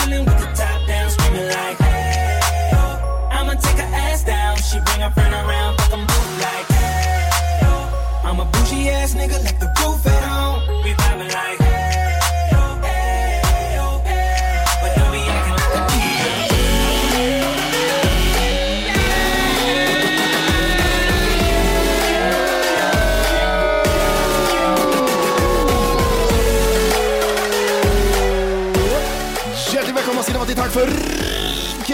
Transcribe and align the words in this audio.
Real 0.00 0.24
hair, 0.24 0.24
chillin' 0.24 0.24
with 0.24 0.38
the 0.38 0.46
top 0.54 0.86
down, 0.86 1.10
screaming 1.10 1.48
like, 1.48 1.91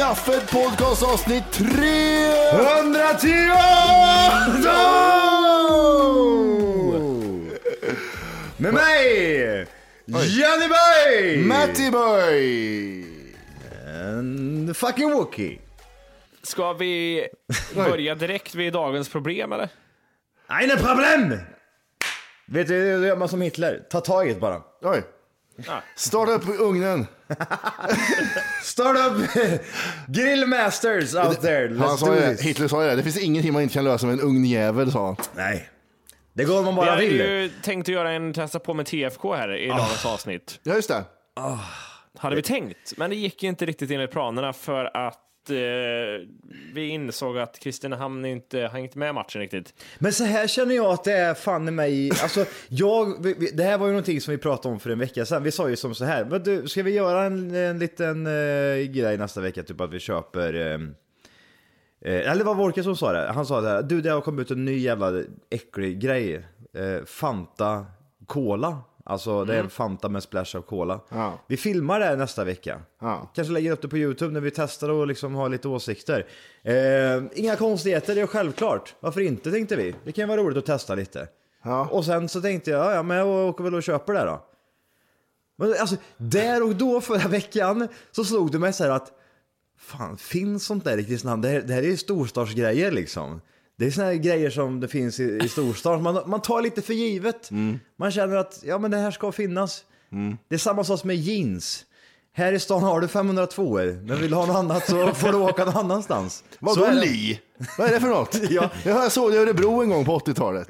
kaffet 0.09 0.51
podcast 0.51 1.03
avsnitt 1.03 1.53
300! 1.53 1.73
110! 2.53 3.29
Med 8.57 8.75
mig! 8.75 9.67
Johnny 10.07 10.69
Boy! 10.69 11.45
Matty 11.45 11.91
boy! 11.91 13.05
And 14.07 14.69
the 14.69 14.75
fucking 14.75 15.11
Wookie. 15.11 15.59
Ska 16.43 16.73
vi 16.73 17.29
börja 17.75 18.15
direkt 18.15 18.55
vid 18.55 18.73
dagens 18.73 19.09
problem 19.09 19.53
eller? 19.53 19.69
Eine 20.47 20.77
Problem! 20.77 21.39
Vet 22.47 22.69
du, 22.69 23.01
det 23.01 23.07
gör 23.07 23.17
man 23.17 23.29
som 23.29 23.41
Hitler. 23.41 23.83
Ta 23.91 24.01
tag 24.01 24.29
i 24.31 24.35
det 24.35 24.41
bara. 24.41 24.63
Oj. 24.83 25.03
Starta 25.97 26.33
upp 26.33 26.61
ugnen. 26.61 27.07
Start 28.63 28.97
up 28.97 29.31
grillmasters 30.09 31.15
out 31.15 31.41
there. 31.41 31.69
Let's 31.69 31.79
Han 31.79 31.99
sa 31.99 32.07
do 32.07 32.15
ju 32.15 32.21
det. 32.21 32.31
this. 32.37 32.41
Hitler 32.47 32.69
sa 32.69 32.83
ju 32.85 32.91
det. 32.91 32.97
Det 32.97 33.03
finns 33.03 33.19
ingenting 33.19 33.53
man 33.53 33.63
inte 33.63 33.75
kan 33.75 33.85
lösa 33.85 34.07
med 34.07 34.13
en 34.13 34.21
ugnjävel 34.21 34.93
sa 34.93 35.07
han. 35.07 35.17
Nej. 35.37 35.69
Det 36.33 36.45
går 36.45 36.59
om 36.59 36.65
man 36.65 36.75
bara 36.75 36.91
hade 36.91 37.03
vill. 37.03 37.17
ju 37.17 37.51
tänkt 37.63 37.85
att 37.89 37.93
göra 37.95 38.11
en 38.13 38.33
testa 38.33 38.59
på 38.59 38.75
med 38.75 38.87
TFK 38.87 39.35
här 39.35 39.57
i 39.57 39.69
dagens 39.69 40.07
avsnitt. 40.07 40.61
Ja 40.63 40.75
just 40.75 40.89
det. 40.89 41.05
Hade 42.19 42.37
vi 42.37 42.43
tänkt, 42.43 42.93
men 42.97 43.11
det 43.11 43.17
gick 43.17 43.43
ju 43.43 43.49
inte 43.49 43.67
riktigt 43.67 43.91
enligt 43.91 44.11
planerna 44.11 44.53
för 44.53 44.97
att 44.97 45.19
eh, 45.51 45.57
vi 46.75 46.89
insåg 46.89 47.39
att 47.39 47.59
Kristinehamn 47.59 48.25
inte 48.25 48.59
hängt 48.73 48.95
med 48.95 49.15
matchen 49.15 49.41
riktigt. 49.41 49.75
Men 49.99 50.13
så 50.13 50.25
här 50.25 50.47
känner 50.47 50.75
jag 50.75 50.87
att 50.87 51.05
det 51.05 51.13
är 51.13 51.35
fan 51.35 51.69
i 51.69 51.71
mig, 51.71 52.11
alltså 52.23 52.45
jag, 52.69 53.23
vi- 53.25 53.35
vi- 53.39 53.51
det 53.51 53.63
här 53.63 53.79
var 53.79 53.87
ju 53.87 53.93
någonting 53.93 54.21
som 54.21 54.33
vi 54.33 54.39
pratade 54.39 54.75
om 54.75 54.81
för 54.81 54.91
en 54.91 54.99
vecka 54.99 55.25
sedan. 55.27 55.43
Vi 55.43 55.51
sa 55.51 55.69
ju 55.69 55.77
som 55.77 55.95
så 55.95 56.05
här, 56.05 56.39
du, 56.39 56.69
ska 56.69 56.83
vi 56.83 56.91
göra 56.91 57.25
en, 57.25 57.55
en 57.55 57.79
liten 57.79 58.27
uh, 58.27 58.85
grej 58.87 59.19
nästa 59.19 59.41
vecka, 59.41 59.63
typ 59.63 59.81
att 59.81 59.93
vi 59.93 59.99
köper 59.99 60.55
ehm, 60.55 60.95
eh, 62.05 62.31
eller 62.31 62.45
var 62.45 62.55
Wolke 62.55 62.83
som 62.83 62.97
sa 62.97 63.13
det? 63.13 63.33
Han 63.33 63.47
sa 63.47 63.61
det 63.61 63.69
här, 63.69 63.83
du 63.83 64.01
det 64.01 64.11
har 64.11 64.21
kommit 64.21 64.47
ut 64.47 64.51
en 64.51 64.65
ny 64.65 64.79
jävla 64.79 65.23
äcklig 65.51 66.01
grej. 66.01 66.35
Eh, 66.75 67.05
Fanta 67.07 67.87
Cola. 68.27 68.79
Alltså 69.09 69.45
det 69.45 69.55
är 69.55 69.61
en 69.61 69.71
Fanta 69.71 70.09
med 70.09 70.23
splash 70.23 70.57
av 70.57 70.63
Cola. 70.63 71.01
Ja. 71.09 71.39
Vi 71.47 71.57
filmar 71.57 72.01
det 72.01 72.07
här 72.07 72.17
nästa 72.17 72.45
vecka. 72.45 72.81
Ja. 73.01 73.31
Kanske 73.35 73.53
lägger 73.53 73.73
upp 73.73 73.83
det 73.83 73.89
på 73.89 73.99
YouTube 73.99 74.33
när 74.33 74.41
vi 74.41 74.51
testar 74.51 74.89
och 74.89 75.07
liksom 75.07 75.35
har 75.35 75.49
lite 75.49 75.69
åsikter. 75.69 76.27
Eh, 76.63 77.23
inga 77.35 77.57
konstigheter, 77.57 78.15
det 78.15 78.21
är 78.21 78.27
självklart. 78.27 78.95
Varför 79.01 79.21
inte 79.21 79.51
tänkte 79.51 79.77
vi? 79.77 79.95
Det 80.05 80.13
kan 80.13 80.23
ju 80.23 80.29
vara 80.29 80.41
roligt 80.41 80.59
att 80.59 80.67
testa 80.67 80.95
lite. 80.95 81.29
Ja. 81.65 81.89
Och 81.91 82.05
sen 82.05 82.29
så 82.29 82.41
tänkte 82.41 82.71
jag, 82.71 82.95
ja 82.95 83.03
men 83.03 83.17
jag 83.17 83.49
åker 83.49 83.65
väl 83.65 83.75
och 83.75 83.83
köper 83.83 84.13
det 84.13 84.25
då. 84.25 84.45
Men 85.57 85.75
alltså, 85.81 85.97
där 86.17 86.63
och 86.63 86.77
då 86.77 87.01
förra 87.01 87.29
veckan 87.29 87.89
så 88.11 88.25
slog 88.25 88.53
det 88.53 88.59
mig 88.59 88.73
så 88.73 88.85
här 88.85 88.91
att 88.91 89.13
Fan, 89.79 90.17
finns 90.17 90.67
sånt 90.67 90.85
där 90.85 90.99
i 90.99 91.05
Kristinehamn? 91.05 91.43
Det 91.43 91.49
här, 91.49 91.61
det 91.61 91.75
här 91.75 91.83
är 91.83 91.87
ju 91.87 91.97
storstadsgrejer 91.97 92.93
liksom. 92.93 93.41
Det 93.79 93.87
är 93.87 93.91
såna 93.91 94.07
här 94.07 94.15
grejer 94.15 94.51
som 94.51 94.81
det 94.81 94.89
finns 94.89 95.21
i, 95.21 95.39
i 95.45 95.49
storstad. 95.49 96.01
Man, 96.03 96.23
man 96.27 96.43
tar 96.43 96.63
lite 96.63 96.83
för 96.83 96.95
givet. 96.95 97.51
Man 97.99 98.11
känner 98.11 98.37
att 98.37 98.61
ja, 98.65 98.79
men 98.79 98.91
det 98.91 98.97
här 98.97 99.11
ska 99.11 99.33
finnas. 99.33 99.85
Det 100.49 100.55
är 100.55 100.59
samma 100.59 100.85
sak 100.85 101.05
med 101.05 101.17
jeans. 101.17 101.85
Här 102.33 102.53
i 102.53 102.59
stan 102.61 102.83
har 102.83 103.01
du 103.01 103.09
502 103.09 103.75
men 103.79 104.21
vill 104.21 104.31
du 104.31 104.37
ha 104.37 104.47
något 104.47 104.57
annat 104.57 104.87
så 104.87 105.15
får 105.15 105.33
du 105.33 105.39
åka 105.39 105.65
någon 105.65 105.77
annanstans. 105.77 106.45
Så 106.51 106.57
Vadå 106.61 106.91
li? 107.01 107.41
Vad 107.79 107.89
är 107.89 107.93
det 107.93 108.01
för 108.01 108.09
något? 108.09 108.41
Ja. 108.51 108.71
Jag 108.85 109.13
såg 109.13 109.31
det 109.31 109.37
i 109.37 109.41
Örebro 109.41 109.83
en 109.83 109.91
gång 109.91 110.05
på 110.05 110.19
80-talet. 110.19 110.69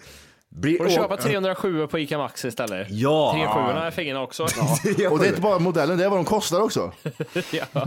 Blir 0.49 0.79
Får 0.79 0.85
du 0.85 0.91
köpa 0.91 1.17
307 1.17 1.87
på 1.87 1.99
ICA 1.99 2.19
Maxi 2.19 2.49
istället? 2.49 2.87
Ja. 2.91 3.32
307 3.32 3.87
är 3.87 3.91
fina 3.91 4.23
också. 4.23 4.47
Ja, 4.99 5.11
Och 5.11 5.19
det 5.19 5.25
är 5.27 5.29
inte 5.29 5.41
bara 5.41 5.59
modellen, 5.59 5.99
det 5.99 6.05
är 6.05 6.09
vad 6.09 6.19
de 6.19 6.25
kostar 6.25 6.61
också. 6.61 6.93
ja. 7.53 7.87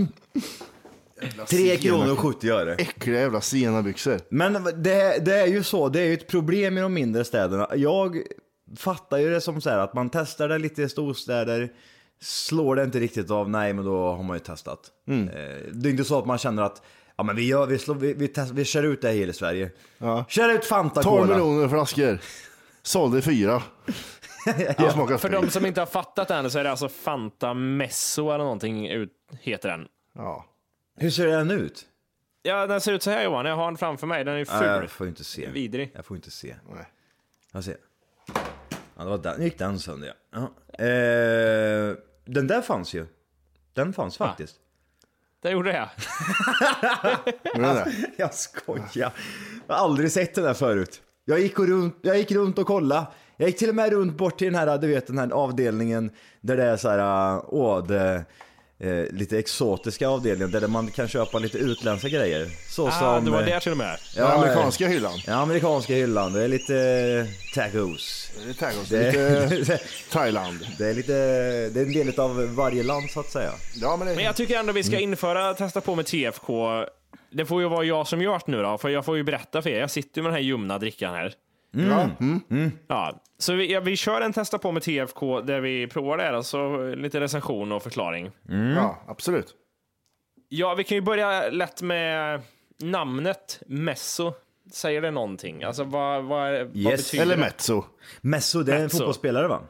3 1.48 1.78
kronor 1.78 2.12
och 2.12 2.20
70 2.20 2.50
öre. 2.50 2.76
Äckliga 2.76 3.20
jävla 3.20 3.42
senabyxor. 3.42 4.20
Men 4.30 4.54
det, 4.64 5.26
det 5.26 5.34
är 5.40 5.48
ju 5.48 5.64
så, 5.64 5.90
det 5.90 6.00
är 6.00 6.06
ju 6.06 6.14
ett 6.14 6.28
problem 6.28 6.78
i 6.78 6.82
de 6.82 6.94
mindre 6.94 7.24
städerna. 7.24 7.68
Jag 7.76 8.22
fattar 8.78 9.18
ju 9.18 9.30
det 9.30 9.42
som 9.42 9.62
så 9.62 9.70
här 9.70 9.78
att 9.78 9.94
man 9.94 10.10
testar 10.10 10.48
det 10.50 10.58
lite 10.58 10.82
i 10.82 10.90
storstäder, 10.90 11.70
slår 12.22 12.76
det 12.76 12.84
inte 12.84 13.00
riktigt 13.00 13.32
av, 13.32 13.50
nej 13.50 13.74
men 13.74 13.86
då 13.86 14.12
har 14.12 14.24
man 14.24 14.36
ju 14.36 14.40
testat. 14.40 14.80
Mm. 15.08 15.28
Eh, 15.28 15.34
Det 15.74 15.90
är 15.90 15.92
inte 15.92 16.04
så 16.04 16.20
att 16.20 16.26
man 16.26 16.38
känner 16.38 16.64
att 16.64 16.82
ja, 17.18 17.24
men 17.24 17.36
vi, 17.36 17.48
gör, 17.48 17.66
vi, 17.66 17.78
slår, 17.78 17.96
vi, 17.96 18.14
vi, 18.14 18.28
test, 18.28 18.52
vi 18.52 18.66
kör 18.66 18.84
ut 18.84 19.02
det 19.02 19.08
här 19.08 19.16
i 19.16 19.20
hela 19.20 19.34
Sverige. 19.34 19.72
Ja. 19.98 20.26
Kör 20.30 20.50
ut 20.54 20.66
Fanta 20.66 21.04
12 21.04 21.22
Cola. 21.22 21.34
miljoner 21.38 21.68
flaskor. 21.68 22.20
Sålde 22.84 23.22
fyra. 23.22 23.64
Smakar 24.94 25.18
För 25.18 25.30
de 25.30 25.50
som 25.50 25.66
inte 25.66 25.82
har 25.82 25.86
fattat 25.86 26.28
det 26.28 26.36
än 26.36 26.52
så 26.52 26.60
är 26.60 26.64
det 26.64 26.72
alltså 26.72 26.90
Fanta 26.90 27.54
Messo 27.54 28.30
eller 28.30 28.44
någonting 28.44 28.88
ut, 28.88 29.12
heter 29.42 29.70
den. 29.70 29.86
Ja. 30.16 30.46
Hur 30.96 31.10
ser 31.10 31.28
den 31.28 31.52
ut? 31.52 31.86
Ja, 32.44 32.68
den 32.68 32.82
ser 32.82 32.94
ut 32.94 33.04
så 33.04 33.12
här 33.12 33.24
Johan, 33.24 33.46
jag 33.46 33.56
har 33.56 33.66
den 33.66 33.78
framför 33.78 34.08
mig. 34.08 34.24
Den 34.24 34.36
är 34.36 34.46
ful. 34.46 34.66
jag 34.66 34.90
får 34.90 35.08
inte 35.08 35.24
se. 35.24 35.50
Vidrig. 35.50 35.92
Jag 35.96 36.06
får 36.06 36.18
inte 36.18 36.32
se. 36.32 36.56
Nej. 36.70 36.86
Jag 37.52 37.64
ser. 37.64 37.78
Ja, 38.98 39.04
det 39.04 39.10
var 39.10 39.18
den. 39.18 39.38
Nu 39.38 39.44
gick 39.44 39.58
den 39.60 39.80
sönder 39.80 40.14
ja. 40.32 40.40
ja. 40.78 40.86
Eh, 40.86 41.96
den 42.26 42.48
där 42.48 42.62
fanns 42.62 42.94
ju. 42.94 43.06
Den 43.74 43.94
fanns 43.94 44.18
faktiskt. 44.18 44.56
Det 45.42 45.50
gjorde 45.52 45.72
den 45.72 47.64
det? 47.64 47.92
Jag 48.18 48.34
skojar. 48.34 49.14
Jag 49.68 49.76
har 49.76 49.84
aldrig 49.84 50.12
sett 50.12 50.36
den 50.36 50.44
där 50.44 50.54
förut. 50.54 51.02
Jag 51.26 51.40
gick, 51.40 51.60
och 51.60 51.68
runt, 51.68 51.98
jag 52.02 52.18
gick 52.18 52.32
runt 52.32 52.58
och 52.58 52.68
kollade. 52.68 53.08
Jag 53.38 53.50
gick 53.50 53.58
till 53.58 53.70
och 53.70 53.76
med 53.76 53.92
runt 53.92 54.18
bort 54.18 54.38
till 54.38 54.54
den 54.54 54.56
här, 54.56 54.78
du 54.78 54.88
vet, 54.88 55.08
den 55.08 55.18
här 55.18 55.30
avdelningen 55.30 56.12
där 56.42 56.58
det 56.58 56.64
är 56.64 56.78
så 56.78 56.90
här, 56.90 57.42
åh, 57.48 57.86
det, 57.88 58.26
eh, 58.84 59.06
lite 59.12 59.40
exotiska 59.40 60.08
avdelningen 60.10 60.52
där 60.52 60.68
man 60.68 60.92
kan 60.92 61.08
köpa 61.08 61.40
lite 61.40 61.58
utländska 61.58 62.10
grejer. 62.10 62.50
Så 62.70 62.88
Ah, 62.88 62.92
som... 62.92 63.26
det 63.26 63.32
var 63.32 63.40
eh, 63.42 63.46
där 63.46 63.60
till 63.60 63.72
och 63.72 63.78
med. 63.78 63.98
Den 64.16 64.26
amerikanska 64.28 64.88
hyllan. 64.88 65.20
Ja, 65.28 65.34
amerikanska 65.34 65.94
hyllan. 65.94 66.34
Det 66.34 66.44
är 66.44 66.48
lite 66.48 66.76
eh, 66.78 67.54
tacos. 67.56 68.32
Det 68.44 68.50
är 68.50 68.54
tacos, 68.54 68.90
Det 68.90 69.50
lite 69.60 69.80
Thailand. 70.12 70.60
det 70.78 70.86
är 70.90 70.94
lite, 70.94 71.14
det 71.70 71.80
är 71.82 71.86
en 71.86 71.94
del 71.94 72.20
av 72.20 72.56
varje 72.56 72.84
land 72.84 73.10
så 73.10 73.20
att 73.20 73.32
säga. 73.32 73.52
Ja, 73.76 73.96
men 73.98 74.08
det... 74.08 74.16
Men 74.16 74.24
jag 74.26 74.36
tycker 74.36 74.58
ändå 74.60 74.74
vi 74.74 74.84
ska 74.84 75.00
införa 75.00 75.54
testa 75.54 75.82
på 75.82 75.96
med 75.96 76.06
TFK. 76.06 76.86
Det 77.34 77.46
får 77.46 77.62
ju 77.62 77.68
vara 77.70 77.84
jag 77.86 78.08
som 78.08 78.22
gör 78.22 78.34
det 78.46 78.52
nu 78.52 78.62
då, 78.62 78.78
för 78.78 78.90
jag 78.90 79.06
får 79.06 79.18
ju 79.18 79.24
berätta 79.24 79.62
för 79.62 79.70
er. 79.70 79.80
Jag 79.80 79.92
sitter 79.92 80.22
med 80.22 80.30
den 80.32 80.36
här 80.36 80.42
ljumna 80.42 80.78
drickan 80.78 81.14
här. 81.14 81.34
Ja. 81.72 82.10
Ja, 82.88 83.22
så 83.38 83.54
vi, 83.54 83.72
ja, 83.74 83.80
vi 83.80 83.98
kör 83.98 84.22
en 84.22 84.34
testa 84.34 84.58
på 84.58 84.72
med 84.72 84.84
TFK 84.84 85.42
där 85.42 85.62
vi 85.62 85.88
provar 85.88 86.18
det 86.18 86.24
här, 86.24 86.34
alltså 86.34 86.78
lite 86.96 87.20
recension 87.20 87.72
och 87.72 87.84
förklaring. 87.84 88.32
ja, 88.76 89.02
absolut. 89.08 89.56
Ja, 90.50 90.76
vi 90.76 90.84
kan 90.84 90.96
ju 90.96 91.02
börja 91.02 91.50
lätt 91.50 91.82
med 91.82 92.42
namnet 92.80 93.62
Messo. 93.68 94.34
Säger 94.72 95.02
det 95.02 95.12
någonting? 95.12 95.64
Alltså 95.64 95.84
vad, 95.84 96.24
vad, 96.24 96.52
vad 96.54 96.76
Yes. 96.76 96.98
betyder 97.06 97.24
Eller 97.24 97.36
det? 97.36 97.42
mezzo. 97.42 97.84
Messo, 98.22 98.64
det 98.64 98.72
är 98.72 98.76
en 98.76 98.84
Mezzo. 98.84 98.98
fotbollsspelare 98.98 99.48
va? 99.48 99.62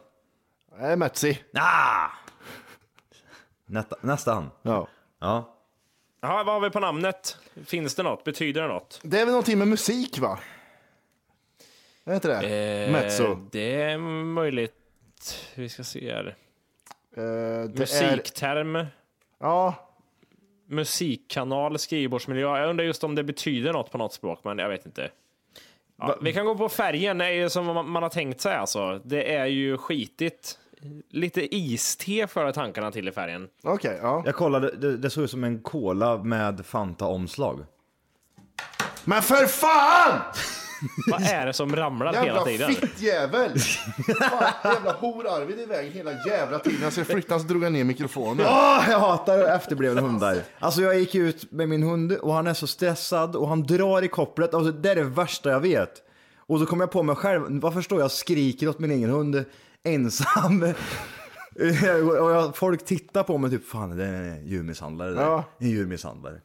Nej, 0.79 0.95
Metzi. 0.97 1.39
Ah! 1.53 2.07
Nästa, 3.65 3.95
nästan. 4.01 4.49
Ja. 4.61 4.87
Ja. 5.19 5.57
Ja, 6.21 6.43
vad 6.45 6.53
har 6.55 6.59
vi 6.61 6.69
på 6.69 6.79
namnet? 6.79 7.37
Finns 7.65 7.95
det 7.95 8.03
något? 8.03 8.23
Betyder 8.23 8.61
det 8.61 8.67
något? 8.67 8.99
Det 9.03 9.17
är 9.19 9.25
väl 9.25 9.31
någonting 9.31 9.57
med 9.59 9.67
musik, 9.67 10.19
va? 10.19 10.39
Är 12.05 12.15
inte 12.15 12.27
det? 12.27 12.85
Eh, 12.85 12.91
Mezzo. 12.91 13.37
Det 13.51 13.81
är 13.81 13.97
möjligt. 14.23 14.73
Vi 15.55 15.69
ska 15.69 15.83
se 15.83 16.13
här. 16.13 16.27
Eh, 16.27 16.33
det 17.13 17.21
är... 17.23 17.79
Musikterm. 17.79 18.85
Ja, 19.39 19.75
Musikkanal, 20.67 21.79
skrivbordsmiljö. 21.79 22.57
Jag 22.57 22.69
undrar 22.69 22.85
just 22.85 23.03
om 23.03 23.15
det 23.15 23.23
betyder 23.23 23.73
något 23.73 23.91
på 23.91 23.97
något 23.97 24.13
språk, 24.13 24.39
men 24.43 24.57
jag 24.57 24.69
vet 24.69 24.85
inte. 24.85 25.09
Ja, 25.97 26.17
vi 26.21 26.33
kan 26.33 26.45
gå 26.45 26.57
på 26.57 26.69
färgen, 26.69 27.17
det 27.17 27.25
är 27.25 27.31
ju 27.31 27.49
som 27.49 27.65
man 27.65 28.03
har 28.03 28.09
tänkt 28.09 28.41
sig 28.41 28.55
alltså. 28.55 29.01
Det 29.03 29.35
är 29.35 29.45
ju 29.45 29.77
skitigt. 29.77 30.59
Lite 31.09 31.55
iste 31.55 32.27
för 32.27 32.51
tankarna 32.51 32.91
till 32.91 33.07
i 33.07 33.11
färgen. 33.11 33.49
okej. 33.63 33.99
ja. 34.01 34.23
Jag 34.25 34.35
kollade, 34.35 34.75
det, 34.75 34.97
det 34.97 35.09
såg 35.09 35.23
ut 35.23 35.31
som 35.31 35.43
en 35.43 35.61
cola 35.61 36.17
med 36.17 36.65
Fanta-omslag. 36.65 37.65
Men 39.05 39.21
för 39.21 39.45
fan! 39.45 40.21
Vad 41.07 41.21
är 41.21 41.45
det 41.45 41.53
som 41.53 41.75
ramlar 41.75 42.13
hela 42.13 42.25
Jävla 42.25 42.43
tiden? 42.43 42.71
fittjävel! 42.73 43.59
Fan, 44.29 44.73
jävla 44.73 44.91
hor-Arvid 44.91 45.59
i 45.59 45.65
vägen 45.65 45.93
hela 45.93 46.11
jävla 46.27 46.59
tiden. 46.59 46.81
Jag 46.81 46.93
ska 46.93 47.05
flytta 47.05 47.39
så 47.39 47.45
drog 47.47 47.63
jag 47.63 47.71
ner 47.71 47.83
mikrofonen. 47.83 48.45
Ah, 48.49 48.83
jag 48.89 48.99
hatar 48.99 49.55
efterblivna 49.55 50.01
hundar. 50.01 50.37
Alltså 50.59 50.81
jag 50.81 50.99
gick 50.99 51.15
ut 51.15 51.51
med 51.51 51.69
min 51.69 51.83
hund 51.83 52.11
och 52.11 52.33
han 52.33 52.47
är 52.47 52.53
så 52.53 52.67
stressad 52.67 53.35
och 53.35 53.47
han 53.47 53.63
drar 53.63 54.01
i 54.01 54.07
kopplet. 54.07 54.53
Alltså, 54.53 54.71
det 54.71 54.91
är 54.91 54.95
det 54.95 55.03
värsta 55.03 55.49
jag 55.49 55.59
vet. 55.59 55.91
Och 56.37 56.59
så 56.59 56.65
kom 56.65 56.79
jag 56.79 56.91
på 56.91 57.03
mig 57.03 57.15
själv, 57.15 57.61
varför 57.61 57.81
står 57.81 57.99
jag 57.99 58.05
och 58.05 58.11
skriker 58.11 58.67
åt 58.69 58.79
min 58.79 58.91
egen 58.91 59.09
hund 59.09 59.45
ensam? 59.83 60.63
och 62.19 62.31
jag, 62.31 62.55
folk 62.55 62.85
tittar 62.85 63.23
på 63.23 63.37
mig 63.37 63.49
typ, 63.49 63.67
fan 63.67 63.97
det 63.97 64.05
är 64.05 64.23
en 64.23 64.47
djurmisshandlare 64.47 65.11
där. 65.13 65.21
Ja. 65.21 65.43
En 65.59 65.69
djurmisshandlare. 65.69 66.41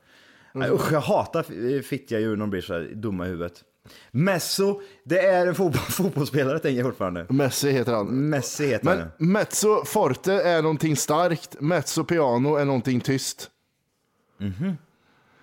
Nej, 0.55 0.71
usch, 0.71 0.93
jag 0.93 1.01
hatar 1.01 1.83
fittiga 1.83 2.21
djur 2.21 2.31
när 2.37 2.41
de 2.41 2.51
blir 2.51 2.61
så 2.61 2.73
här 2.75 2.91
dumma 2.95 3.27
i 3.27 3.29
huvudet. 3.29 3.65
Messo, 4.11 4.81
det 5.05 5.21
är 5.21 5.47
en 5.47 5.55
fotboll, 5.55 5.81
fotbollsspelare 5.89 6.59
tänker 6.59 6.79
jag 6.79 6.87
fortfarande. 6.87 7.27
Messi 7.29 7.71
heter 7.71 7.93
han. 7.93 8.07
Messi 8.07 8.67
heter 8.67 8.85
Men 8.85 8.99
han. 8.99 9.11
mezzo 9.19 9.85
forte 9.85 10.33
är 10.33 10.63
någonting 10.63 10.97
starkt, 10.97 11.61
mezzo 11.61 12.05
piano 12.05 12.57
är 12.57 12.65
någonting 12.65 13.01
tyst. 13.01 13.51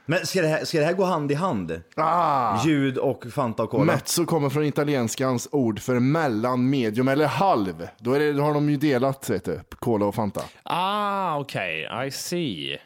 Men 0.06 0.25
ska 0.25 0.42
det, 0.42 0.48
här, 0.48 0.66
ska 0.66 0.80
det 0.80 0.86
här 0.86 0.94
gå 0.94 1.04
hand 1.04 1.31
i 1.31 1.36
hand? 1.36 1.81
Ah! 1.95 2.66
Ljud 2.66 2.98
och 2.98 3.25
Fanta 3.31 3.63
och 3.63 3.69
Cola? 3.69 3.84
Mezzo 3.84 4.25
kommer 4.25 4.50
från 4.50 4.63
italienskans 4.63 5.48
ord 5.51 5.80
för 5.80 6.00
mellan, 6.00 6.69
medium 6.69 7.07
eller 7.07 7.25
halv. 7.25 7.88
Då, 8.00 8.13
är 8.13 8.19
det, 8.19 8.34
då 8.34 8.42
har 8.44 8.54
de 8.54 8.69
ju 8.69 8.78
delat, 8.78 9.30
vet 9.30 9.46
du, 9.46 9.60
Cola 9.80 10.06
och 10.06 10.16
Fanta. 10.16 10.42
Ah, 10.63 11.39
okej. 11.39 11.89
I 12.07 12.12
see. 12.12 12.78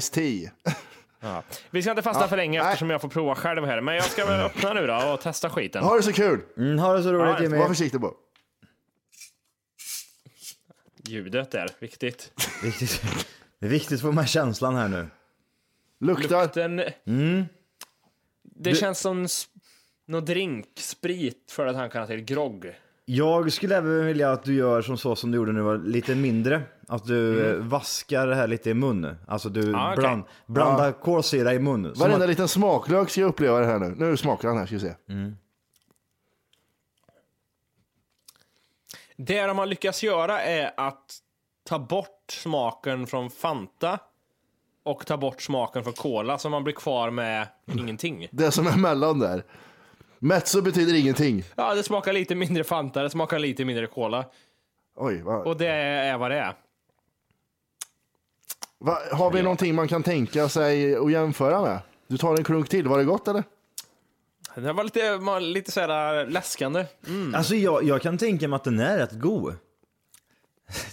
Ice 0.00 0.10
tea. 0.10 0.50
Ja. 1.20 1.42
Vi 1.70 1.82
ska 1.82 1.90
inte 1.90 2.02
fastna 2.02 2.24
Ja, 2.24 2.28
för 2.28 2.36
länge 2.36 2.62
eftersom 2.62 2.90
jag 2.90 3.00
får 3.00 3.08
prova 3.08 3.34
själv 3.34 3.64
här. 3.64 3.80
Men 3.80 3.94
jag 3.94 4.04
ska 4.04 4.26
väl 4.26 4.40
öppna 4.40 4.72
nu 4.72 4.86
då 4.86 5.12
och 5.12 5.20
testa 5.20 5.50
skiten. 5.50 5.84
Ha 5.84 5.96
det 5.96 6.02
så 6.02 6.12
kul! 6.12 6.40
Mm, 6.56 6.78
ha 6.78 6.94
det 6.94 7.02
så 7.02 7.12
roligt 7.12 7.34
Ja, 7.38 7.42
Jimmy. 7.42 7.58
Var 7.58 7.68
försiktig 7.68 8.00
bara. 8.00 8.12
Ljudet 11.08 11.54
är 11.54 11.68
viktigt. 11.78 12.32
Viktigt. 12.62 13.02
Det 13.58 13.66
är 13.66 13.70
viktigt 13.70 13.94
att 13.94 14.00
få 14.00 14.12
med 14.12 14.28
känslan 14.28 14.76
här 14.76 14.88
nu. 14.88 15.06
Luktar. 16.00 16.42
Lukten... 16.42 16.82
Mm. 17.06 17.44
Det 18.42 18.74
känns 18.74 19.00
som 19.00 19.26
någon 20.06 20.24
drink, 20.24 20.66
sprit 20.78 21.52
för 21.52 21.66
att 21.66 21.76
han 21.76 21.90
kan 21.90 22.06
till 22.06 22.20
grogg. 22.20 22.74
Jag 23.04 23.52
skulle 23.52 23.76
även 23.76 24.06
vilja 24.06 24.32
att 24.32 24.44
du 24.44 24.54
gör 24.54 24.82
som 24.82 24.98
så 24.98 25.16
som 25.16 25.30
du 25.30 25.36
gjorde 25.36 25.52
nu, 25.52 25.60
var 25.60 25.78
lite 25.78 26.14
mindre. 26.14 26.62
Att 26.90 27.06
du 27.06 27.50
eh, 27.50 27.56
vaskar 27.56 28.26
det 28.26 28.34
här 28.34 28.46
lite 28.46 28.70
i 28.70 28.74
mun. 28.74 29.16
Alltså 29.28 29.48
du 29.48 29.60
Mm. 29.62 29.74
Ah, 29.74 29.92
okej. 29.92 29.96
bland, 29.96 30.24
blandar 30.46 30.92
kolsyra 30.92 31.54
i 31.54 31.58
mun. 31.58 31.94
Som 31.94 32.00
Varenda 32.00 32.24
att, 32.24 32.30
liten 32.30 32.48
smaklök 32.48 33.10
ska 33.10 33.20
jag 33.20 33.28
uppleva 33.28 33.58
det 33.58 33.66
här 33.66 33.78
nu. 33.78 33.94
Nu 33.96 34.16
smakar 34.16 34.48
han 34.48 34.58
här, 34.58 34.66
ska 34.66 34.74
vi 34.74 34.80
se. 34.80 34.94
Det 39.16 39.42
de 39.46 39.58
har 39.58 39.66
lyckats 39.66 40.02
göra 40.02 40.42
är 40.42 40.72
att 40.76 41.18
ta 41.68 41.78
bort 41.78 42.30
smaken 42.30 43.06
från 43.06 43.30
Fanta 43.30 43.98
och 44.82 45.06
ta 45.06 45.16
bort 45.16 45.42
smaken 45.42 45.84
från 45.84 45.92
Cola 45.92 46.38
så 46.38 46.48
man 46.48 46.64
blir 46.64 46.74
kvar 46.74 47.10
med 47.10 47.48
ingenting. 47.74 48.28
Det 48.32 48.50
som 48.50 48.66
är 48.66 48.76
mellan 48.76 49.18
där. 49.18 49.44
Mezzo 50.18 50.62
betyder 50.62 50.94
ingenting. 50.94 51.44
Ja, 51.56 51.74
det 51.74 51.82
smakar 51.82 52.12
lite 52.12 52.34
mindre 52.34 52.64
Fanta, 52.64 53.02
det 53.02 53.10
smakar 53.10 53.38
lite 53.38 53.64
mindre 53.64 53.86
Cola. 53.86 54.24
Oj, 54.96 55.22
vad... 55.22 55.46
Och 55.46 55.56
det 55.56 55.68
är 55.68 56.18
vad 56.18 56.30
det 56.30 56.38
är. 56.38 56.54
Va, 58.84 58.98
har 59.12 59.30
vi 59.30 59.42
någonting 59.42 59.74
man 59.74 59.88
kan 59.88 60.02
tänka 60.02 60.48
sig 60.48 60.96
att 60.96 61.12
jämföra 61.12 61.62
med? 61.62 61.78
Du 62.08 62.18
tar 62.18 62.36
en 62.36 62.44
klunk 62.44 62.68
till, 62.68 62.88
var 62.88 62.98
det 62.98 63.04
gott 63.04 63.28
eller? 63.28 63.44
Det 64.54 64.72
var 64.72 64.84
lite, 64.84 65.16
var 65.16 65.40
lite 65.40 65.72
sådär 65.72 66.26
läskande. 66.26 66.86
Alltså 67.34 67.54
jag, 67.54 67.84
jag 67.84 68.02
kan 68.02 68.18
tänka 68.18 68.48
mig 68.48 68.56
att 68.56 68.64
den 68.64 68.80
är 68.80 68.98
rätt 68.98 69.12
god. 69.12 69.54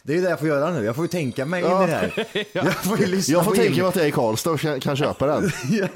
Det 0.04 0.14
är 0.14 0.18
ju 0.18 0.24
det 0.24 0.30
jag 0.30 0.40
får 0.40 0.48
göra 0.48 0.72
nu. 0.72 0.86
Jag 0.86 0.96
får 0.96 1.04
ju 1.04 1.08
tänka 1.08 1.46
mig 1.46 1.62
in 1.62 1.68
i 1.68 1.70
det 1.70 1.76
här. 1.76 2.28
Jag 2.54 2.74
får 2.74 3.00
ju 3.00 3.06
lyssna 3.06 3.34
Jag 3.34 3.44
får 3.44 3.52
på 3.52 3.58
tänka 3.58 3.82
mig 3.82 3.88
att 3.90 3.96
jag 3.96 4.06
är 4.06 4.10
i 4.10 4.12
Karlstad 4.12 4.52
och 4.52 4.60
kan 4.82 4.96
köpa 4.96 5.28
den. 5.28 5.52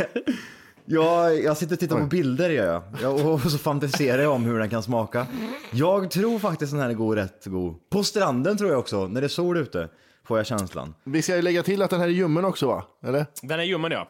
Ja, 0.86 1.32
jag 1.32 1.58
sitter 1.58 1.76
och 1.76 1.80
tittar 1.80 2.00
på 2.00 2.06
bilder 2.06 2.50
gör 2.50 2.66
jag. 2.66 2.84
jag. 3.02 3.26
Och 3.26 3.42
så 3.42 3.58
fantiserar 3.58 4.22
jag 4.22 4.32
om 4.32 4.44
hur 4.44 4.60
den 4.60 4.70
kan 4.70 4.84
smaka. 4.84 5.28
Jag 5.72 6.12
tror 6.12 6.40
faktiskt 6.40 6.72
den 6.72 6.82
här 6.82 6.90
är 6.90 6.94
god, 6.94 7.18
rätt 7.18 7.46
god. 7.46 7.90
På 7.90 8.04
stranden 8.04 8.58
tror 8.58 8.70
jag 8.70 8.80
också, 8.80 9.08
när 9.08 9.22
det 9.22 9.28
är 9.28 9.30
sol 9.30 9.58
ute, 9.58 9.90
får 10.32 10.40
jag 10.40 10.48
känslan. 10.48 10.94
Vi 11.04 11.22
ska 11.22 11.36
ju 11.36 11.42
lägga 11.42 11.64
till 11.64 11.82
att 11.82 11.90
den 11.90 12.00
här 12.00 12.08
är 12.08 12.12
ljummen 12.12 12.46
också 12.46 12.68
va? 12.68 12.84
Eller? 13.04 13.26
Den 13.42 13.60
är 13.60 13.64
ljummen 13.64 13.92
ja. 13.92 14.08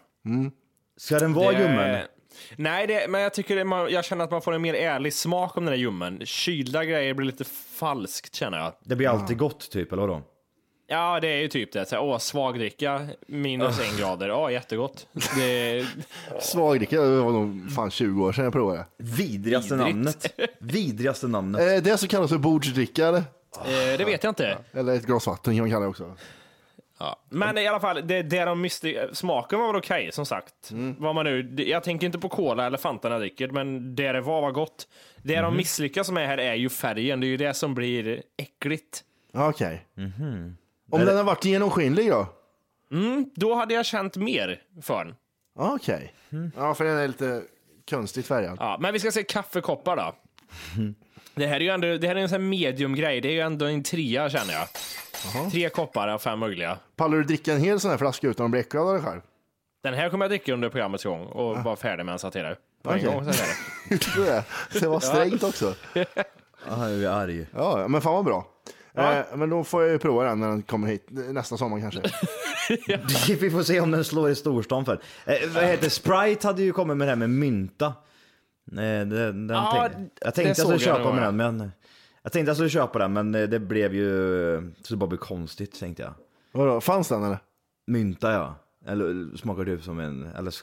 Ska 0.98 1.20
den 1.20 1.34
vara 1.34 1.52
Det- 1.52 1.60
ljummen? 1.62 2.02
Nej, 2.56 2.88
det, 2.88 3.10
men 3.10 3.22
jag 3.22 3.34
tycker 3.34 3.56
det, 3.56 3.64
man, 3.66 3.92
jag 3.92 4.06
känner 4.06 4.24
att 4.24 4.32
man 4.32 4.42
får 4.42 4.54
en 4.54 4.62
mer 4.62 4.74
ärlig 4.74 5.14
smak 5.14 5.58
om 5.58 5.66
den 5.66 5.74
är 5.74 5.78
ljummen. 5.78 6.22
Kylda 6.26 6.86
grejer 6.86 7.14
blir 7.14 7.26
lite 7.26 7.44
falskt 7.80 8.36
känner 8.36 8.58
jag. 8.58 8.74
Det 8.84 8.96
blir 8.96 9.08
alltid 9.10 9.38
gott 9.38 9.72
typ, 9.72 9.92
eller 9.94 10.02
vadå? 10.02 10.22
Ja, 10.88 11.20
det 11.20 11.28
är 11.28 11.42
ju 11.42 11.48
typ 11.48 11.74
det. 11.74 11.86
Så, 11.90 11.98
åh, 12.00 12.18
svagdricka, 12.18 13.08
minus 13.28 13.80
en 13.80 13.98
grader. 14.00 14.32
Åh, 14.32 14.52
jättegott. 14.54 15.08
Det, 15.38 15.86
Svagdricka, 16.42 17.02
det 17.02 17.22
var 17.22 17.32
nog 17.32 17.72
fan 17.76 17.92
20 17.92 18.26
år 18.26 18.32
sedan 18.32 18.44
jag 18.44 18.54
provade 18.54 18.86
Vidrigaste 18.98 19.76
Vidrigt. 19.76 19.96
namnet. 19.96 20.40
Vidrigaste 20.60 21.28
namnet. 21.28 21.62
det. 21.62 21.76
Eh, 21.76 21.82
Det 21.84 21.98
som 21.98 22.08
kallas 22.10 22.30
för 22.30 22.38
bordsdricka 22.38 23.08
eller? 23.08 23.24
Eh, 23.58 23.98
det 23.98 24.06
vet 24.06 24.24
jag 24.24 24.32
inte. 24.32 24.58
Eller 24.74 24.96
ett 24.96 25.06
glas 25.06 25.28
vatten 25.28 25.54
kan 25.56 25.62
man 25.64 25.70
kalla 25.72 25.82
det 25.84 25.90
också. 25.90 26.16
Ja. 27.00 27.20
Men 27.30 27.58
i 27.58 27.68
alla 27.68 27.80
fall, 27.80 28.08
det, 28.08 28.22
det 28.24 28.46
de 28.46 28.62
miste, 28.62 29.10
smaken 29.14 29.60
var 29.60 29.68
väl 29.68 29.76
okej, 29.76 30.10
som 30.12 30.26
sagt. 30.26 30.72
Vad 30.98 31.16
man 31.16 31.26
nu, 31.26 31.56
jag 31.58 31.84
tänker 31.84 32.06
inte 32.06 32.20
på 32.20 32.30
cola 32.30 32.66
eller 32.66 32.78
Fanta 32.78 33.10
när 33.10 33.16
jag 33.16 33.22
dricker, 33.22 33.48
men 33.50 33.96
det 33.96 34.12
det 34.12 34.22
var 34.22 34.42
var 34.42 34.52
gott. 34.52 34.88
Det 35.24 35.42
de 35.42 35.58
misslyckas 35.58 36.12
med 36.12 36.28
här 36.28 36.38
är 36.38 36.54
ju 36.56 36.70
färgen, 36.70 37.20
det 37.20 37.26
är 37.26 37.30
ju 37.30 37.38
det 37.38 37.54
som 37.54 37.76
blir 37.76 38.24
äckligt. 38.38 39.04
Ja, 39.32 39.50
Okej. 39.50 39.86
Om 40.92 41.06
den 41.06 41.18
har 41.18 41.24
varit 41.24 41.46
genomskinlig 41.46 42.10
då? 42.10 42.28
Då 43.36 43.56
hade 43.56 43.74
jag 43.74 43.86
känt 43.86 44.18
mer 44.18 44.62
för 44.82 45.06
den. 45.06 45.16
Ja, 45.56 45.74
Okej. 45.76 46.14
Ja, 46.56 46.74
för 46.74 46.86
den 46.86 46.98
är 46.98 47.08
lite 47.08 47.42
konstigt 47.90 48.28
färgad. 48.28 48.58
Ja, 48.60 48.78
men 48.80 48.94
vi 48.94 49.00
ska 49.00 49.12
se 49.12 49.24
kaffekoppar 49.24 49.96
då. 49.96 50.16
Det 51.36 51.48
här 51.48 51.56
är 51.56 51.60
ju 51.60 51.70
ändå, 51.70 51.98
det 51.98 52.08
här 52.08 52.16
är 52.16 52.20
en 52.20 52.30
sån 52.30 52.42
här 52.42 52.50
mediumgrej, 52.50 53.22
det 53.22 53.28
är 53.28 53.34
ju 53.34 53.40
ändå 53.40 53.66
en 53.66 53.84
trea 53.84 54.30
känner 54.30 54.54
jag. 54.54 54.68
Tre 55.52 55.70
koppar 55.70 56.08
av 56.08 56.20
fem 56.20 56.40
möjliga. 56.40 56.78
Pallar 56.96 57.18
du 57.18 57.24
dricka 57.24 57.54
en 57.54 57.62
hel 57.62 57.80
sån 57.80 57.92
här 57.92 57.98
flaska 57.98 58.28
utan 58.28 58.46
att 58.46 58.52
bli 58.52 58.60
äcklad 58.60 58.88
av 58.88 58.94
dig 58.94 59.04
själv? 59.04 59.22
Den 59.84 59.94
här 59.94 60.10
kommer 60.10 60.26
jag 60.26 60.32
dricka 60.32 60.54
under 60.54 60.70
programmets 60.70 61.04
gång 61.04 61.26
och 61.26 61.58
vara 61.58 61.76
färdig 61.76 62.06
med 62.06 62.14
en 62.14 62.20
satir. 62.20 62.56
På 62.84 62.92
en 62.92 63.06
gång, 63.06 63.24
så 63.24 63.30
är 63.30 63.36
det. 63.36 63.98
Det, 64.74 64.80
det 64.80 64.88
var 64.88 65.00
strängt 65.00 65.44
också. 65.44 65.76
Ja, 66.68 66.90
jag 66.90 67.04
är 67.04 67.10
arg. 67.10 67.46
Ja, 67.56 67.82
ja, 67.82 67.88
men 67.88 68.02
fan 68.02 68.14
vad 68.14 68.26
bra. 68.26 68.48
Eh, 68.94 69.20
men 69.36 69.50
då 69.50 69.64
får 69.64 69.82
jag 69.84 69.92
ju 69.92 70.00
prova 70.00 70.24
den 70.24 70.40
när 70.40 70.48
den 70.48 70.62
kommer 70.62 70.88
hit 70.88 71.06
nästa 71.10 71.58
sommar 71.58 71.80
kanske. 71.80 72.02
Vi 73.40 73.50
får 73.50 73.64
se 73.64 73.80
om 73.80 73.92
den 73.92 74.04
slår 74.06 74.30
i 74.30 74.36
storstan 74.36 74.86
för. 74.86 75.02
Eh, 75.26 75.36
vad 75.50 75.64
heter 75.64 75.90
Sprite 75.90 76.48
hade 76.48 76.62
ju 76.64 76.72
kommit 76.72 76.98
med 76.98 77.08
det 77.08 77.12
här 77.12 77.16
med 77.16 77.30
mynta. 77.30 77.94
Eh, 78.72 78.78
den, 78.78 79.08
den 79.48 79.50
Ja, 79.50 79.90
tänk, 79.94 80.12
jag 80.22 80.28
det 80.28 80.32
tänkte 80.32 80.42
jag 80.42 80.58
såg 80.58 80.66
skulle 80.82 80.96
jag 80.96 80.98
köpa 80.98 81.14
med 81.14 81.24
den, 81.24 81.36
men 81.36 81.72
jag 82.24 82.32
tänkte 82.32 82.50
jag 82.50 82.56
skulle 82.58 82.70
köpa 82.70 83.00
den, 83.00 83.14
men 83.14 83.36
eh, 83.36 83.44
det 83.50 83.60
blev 83.60 83.96
ju 83.96 84.72
så 84.84 84.94
det 84.94 84.98
bara 84.98 85.08
blev 85.08 85.18
konstigt 85.18 85.80
tänkte 85.80 86.04
jag. 86.04 86.14
Vadå, 86.52 86.82
fanns 86.82 87.08
den 87.08 87.24
eller? 87.24 87.38
Mynta 87.88 88.32
ja, 88.32 88.56
eller 88.88 89.38
smakar 89.38 89.66
typ 89.66 89.84
som 89.84 90.00
en, 90.00 90.26
eller 90.38 90.54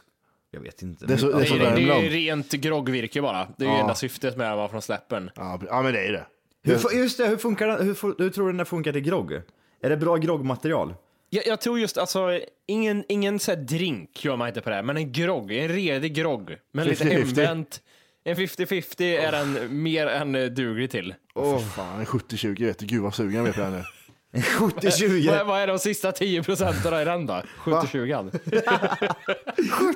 jag 0.50 0.61
vet 0.61 0.83
inte. 0.83 1.07
Det 1.07 1.12
är 1.12 1.17
så- 1.17 1.27
det 1.27 1.33
är 1.37 1.38
Det 1.41 1.47
så 1.47 1.55
är, 1.55 1.59
det 1.77 1.93
är 1.93 2.03
ju 2.03 2.09
rent 2.09 2.50
groggvirke 2.53 3.23
bara. 3.23 3.49
Det 3.57 3.65
är 3.65 3.69
ju 3.69 3.75
Ja. 3.75 3.81
enda 3.81 3.95
syftet 3.95 4.37
med 4.37 4.50
att 4.53 4.57
vara 4.57 4.69
från 4.69 4.83
släppen. 4.83 5.31
Ja, 5.35 5.61
ja 5.69 5.83
men 5.83 5.93
det 5.93 6.07
är 6.09 6.12
det. 6.12 6.27
hur, 6.62 6.99
just 7.00 7.19
det, 7.19 7.27
hur 7.27 7.37
funkar 7.37 7.67
den, 7.69 7.87
hur, 7.87 8.23
hur 8.23 8.31
tror 8.31 8.47
du 8.47 8.57
den 8.57 8.67
funkar 8.67 8.93
till 8.93 9.03
grogg? 9.03 9.33
Är 9.81 9.91
det 9.91 9.97
bra 9.97 10.17
groggmaterial? 10.17 10.95
Jag, 11.31 11.47
jag 11.47 11.61
tror 11.61 11.79
just 11.79 11.99
alltså, 11.99 12.41
ingen, 12.67 13.05
ingen 13.09 13.38
så 13.38 13.50
här 13.50 13.59
drink 13.59 14.25
gör 14.25 14.37
man 14.37 14.49
inte 14.49 14.61
på 14.61 14.71
det 14.71 14.77
här, 14.77 14.83
men 14.83 14.97
en 14.97 15.12
grogg, 15.12 15.53
en 15.53 15.69
redig 15.69 16.15
grogg. 16.15 16.57
Men 16.73 16.87
lite 16.87 17.05
50-50. 17.05 17.81
En 18.28 18.37
50-50 18.37 19.02
är 19.18 19.32
den 19.32 19.82
mer 19.82 20.06
än 20.06 20.35
eh, 20.35 20.44
duglig 20.44 20.90
till. 20.90 21.14
Åh 21.35 21.58
fan, 21.58 22.00
en 22.00 22.06
70-20 22.06 22.64
vet 22.66 22.78
du. 22.78 22.87
Gud 22.87 23.02
vad 23.02 23.14
sugen 23.14 23.35
jag 23.35 23.44
blir 23.44 23.52
på 23.52 23.61
den 23.61 23.73
nu. 23.73 23.85
70-20? 24.32 25.30
Vad, 25.37 25.47
vad 25.47 25.61
är 25.61 25.66
de 25.66 25.78
sista 25.78 26.12
10 26.12 26.42
procenten 26.42 26.94
i 26.94 27.04
den 27.04 27.26
då? 27.26 27.42
70-20? 27.64 28.30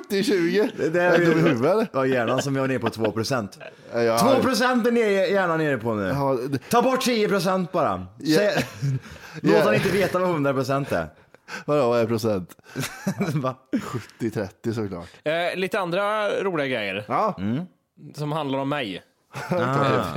70-20? 0.09 0.71
Det 0.91 1.01
är 1.01 1.11
är 1.13 1.17
du 1.19 1.25
dum 1.25 1.45
i 1.45 1.49
huvudet? 1.49 1.89
Ja, 1.93 2.05
hjärnan 2.05 2.41
som 2.41 2.55
jag 2.55 2.63
är 2.63 2.67
nere 2.67 2.79
på 2.79 2.89
2 2.89 3.11
procent. 3.11 3.59
Ja, 3.93 4.01
jag- 4.03 4.19
2 4.19 4.41
procent 4.41 4.87
är 4.87 4.91
hjärnan 5.31 5.57
nere 5.57 5.77
på 5.77 5.93
nu. 5.93 6.03
Ja, 6.07 6.37
det- 6.49 6.57
Ta 6.69 6.81
bort 6.81 7.01
10 7.01 7.27
procent 7.29 7.71
bara. 7.71 8.07
Säg- 8.35 8.65
Låt 9.41 9.55
han 9.63 9.75
inte 9.75 9.89
veta 9.89 10.19
vad 10.19 10.29
100 10.29 10.53
procent 10.53 10.91
är. 10.91 11.07
Vadå, 11.65 11.89
vad 11.89 11.99
är 12.01 12.05
procent? 12.05 12.55
Va? 13.33 13.55
70-30 14.19 14.73
såklart. 14.73 15.07
Eh, 15.23 15.55
lite 15.59 15.79
andra 15.79 16.29
roliga 16.43 16.67
grejer 16.67 17.03
Ja, 17.07 17.37
som 18.13 18.31
handlar 18.31 18.59
om 18.59 18.69
mig. 18.69 19.03
Ah. 19.49 20.03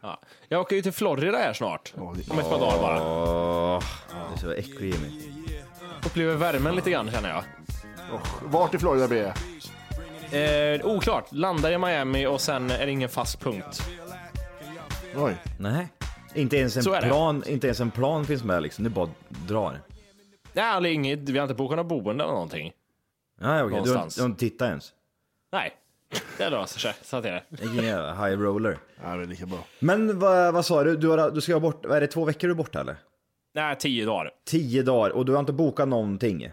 Ja. 0.00 0.20
Jag 0.48 0.60
åker 0.60 0.76
ju 0.76 0.82
till 0.82 0.92
Florida 0.92 1.38
här 1.38 1.52
snart. 1.52 1.92
Om 1.96 2.12
ett 2.18 2.28
par 2.28 2.58
dagar 2.60 2.78
bara. 2.78 3.02
Åh, 3.02 3.82
det 4.28 4.34
är 4.34 4.38
så 4.40 4.50
äcklig 4.50 4.94
Jimmy. 4.94 5.22
Upplever 6.06 6.34
värmen 6.34 6.74
lite 6.76 6.90
grann 6.90 7.10
känner 7.10 7.28
jag. 7.28 7.42
vart 8.42 8.74
i 8.74 8.78
Florida 8.78 9.08
blir 9.08 9.32
det? 10.30 10.78
Eh, 10.80 10.86
oklart. 10.86 11.24
Landar 11.32 11.70
i 11.72 11.78
Miami 11.78 12.26
och 12.26 12.40
sen 12.40 12.70
är 12.70 12.86
det 12.86 12.92
ingen 12.92 13.08
fast 13.08 13.40
punkt. 13.40 13.82
Oj. 15.16 15.36
Nej. 15.60 15.88
Inte 16.34 16.56
ens, 16.56 16.76
en 16.76 16.82
Så 16.82 16.92
är 16.92 17.00
det. 17.00 17.06
plan, 17.08 17.42
inte 17.46 17.66
ens 17.66 17.80
en 17.80 17.90
plan 17.90 18.24
finns 18.26 18.44
med 18.44 18.62
liksom, 18.62 18.84
du 18.84 18.90
bara 18.90 19.08
drar. 19.28 19.80
Nej, 20.52 20.76
eller 20.76 20.90
inget. 20.90 21.18
Vi 21.18 21.38
har 21.38 21.44
inte 21.44 21.54
bokat 21.54 21.76
något 21.76 21.86
boende 21.86 22.24
eller 22.24 22.32
någonting. 22.34 22.72
Nej 23.40 23.62
okej, 23.62 23.68
du, 23.68 23.74
har- 23.74 23.86
Någonstans. 23.86 24.14
du 24.14 24.20
har 24.22 24.28
inte 24.28 24.40
tittat 24.40 24.68
ens. 24.68 24.92
Nej, 25.52 25.72
det 26.38 26.50
löser 26.50 26.80
sig. 26.80 26.94
Så 27.02 27.20
det 27.20 27.28
är 27.28 27.44
det. 27.48 27.64
Ingen 27.64 27.84
jävla 27.84 28.26
high 28.26 28.38
roller. 28.40 28.78
Ja, 29.02 29.16
det 29.16 29.22
är 29.22 29.26
lika 29.26 29.46
bra. 29.46 29.58
Men 29.78 30.18
vad, 30.18 30.54
vad 30.54 30.66
sa 30.66 30.84
du? 30.84 30.96
Du, 30.96 31.08
har, 31.08 31.30
du 31.30 31.40
ska 31.40 31.52
vara 31.52 31.60
bort, 31.60 31.84
är 31.84 32.00
det 32.00 32.06
två 32.06 32.24
veckor 32.24 32.48
du 32.48 32.52
är 32.52 32.56
borta 32.56 32.80
eller? 32.80 32.96
Nej, 33.54 33.76
tio 33.78 34.06
dagar. 34.06 34.30
Tio 34.46 34.82
dagar 34.82 35.10
och 35.10 35.24
du 35.24 35.32
har 35.32 35.40
inte 35.40 35.52
bokat 35.52 35.88
någonting? 35.88 36.50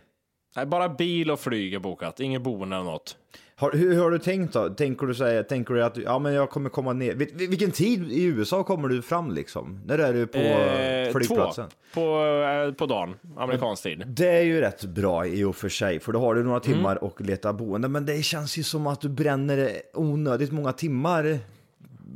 Nej, 0.55 0.65
bara 0.65 0.89
bil 0.89 1.31
och 1.31 1.39
flyg 1.39 1.73
är 1.73 1.79
bokat. 1.79 2.19
Inget 2.19 2.41
boende 2.41 2.75
eller 2.75 2.85
något. 2.85 3.17
Har, 3.57 3.71
hur, 3.71 3.97
har 4.01 4.11
du 4.11 4.19
tänkt 4.19 4.53
då? 4.53 4.69
Tänker 4.69 5.07
du, 5.07 5.15
säga, 5.15 5.43
tänker 5.43 5.73
du 5.73 5.83
att 5.83 5.97
ja, 5.97 6.19
men 6.19 6.33
jag 6.33 6.49
kommer 6.49 6.69
komma 6.69 6.93
ner? 6.93 7.13
Vil, 7.15 7.27
vil- 7.33 7.49
vilken 7.49 7.71
tid 7.71 8.11
i 8.11 8.23
USA 8.23 8.63
kommer 8.63 8.87
du 8.89 9.01
fram 9.01 9.31
liksom? 9.31 9.79
När 9.85 9.97
är 9.97 10.13
du 10.13 10.27
på 10.27 10.37
Eh, 10.37 11.11
flygplatsen? 11.11 11.69
Två 11.93 12.01
på, 12.01 12.23
eh, 12.67 12.73
på 12.73 12.85
dagen, 12.85 13.13
amerikansk 13.37 13.83
tid. 13.83 14.03
Det 14.07 14.27
är 14.29 14.41
ju 14.41 14.61
rätt 14.61 14.83
bra 14.85 15.25
i 15.27 15.43
och 15.43 15.55
för 15.55 15.69
sig, 15.69 15.99
för 15.99 16.11
då 16.13 16.19
har 16.19 16.35
du 16.35 16.43
några 16.43 16.59
Mm. 16.59 16.73
timmar 16.77 17.03
och 17.03 17.21
leta 17.21 17.53
boende. 17.53 17.87
Men 17.87 18.05
det 18.05 18.23
känns 18.25 18.57
ju 18.57 18.63
som 18.63 18.87
att 18.87 19.01
du 19.01 19.09
bränner 19.09 19.71
onödigt 19.93 20.51
många 20.51 20.71
timmar 20.71 21.39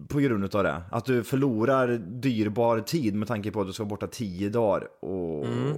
på 0.08 0.20
grund 0.20 0.56
av 0.56 0.64
det. 0.64 0.82
Att 0.92 1.06
du 1.06 1.24
förlorar 1.24 1.88
dyrbar 2.08 2.80
tid 2.80 3.16
med 3.16 3.28
tanke 3.28 3.52
på 3.52 3.62
att 3.62 3.68
du 3.68 3.74
ska 3.74 3.84
vara 3.84 3.90
borta 3.90 4.08
tio 4.08 4.50
dagar 4.50 4.88
och, 5.00 5.46
Mm. 5.46 5.74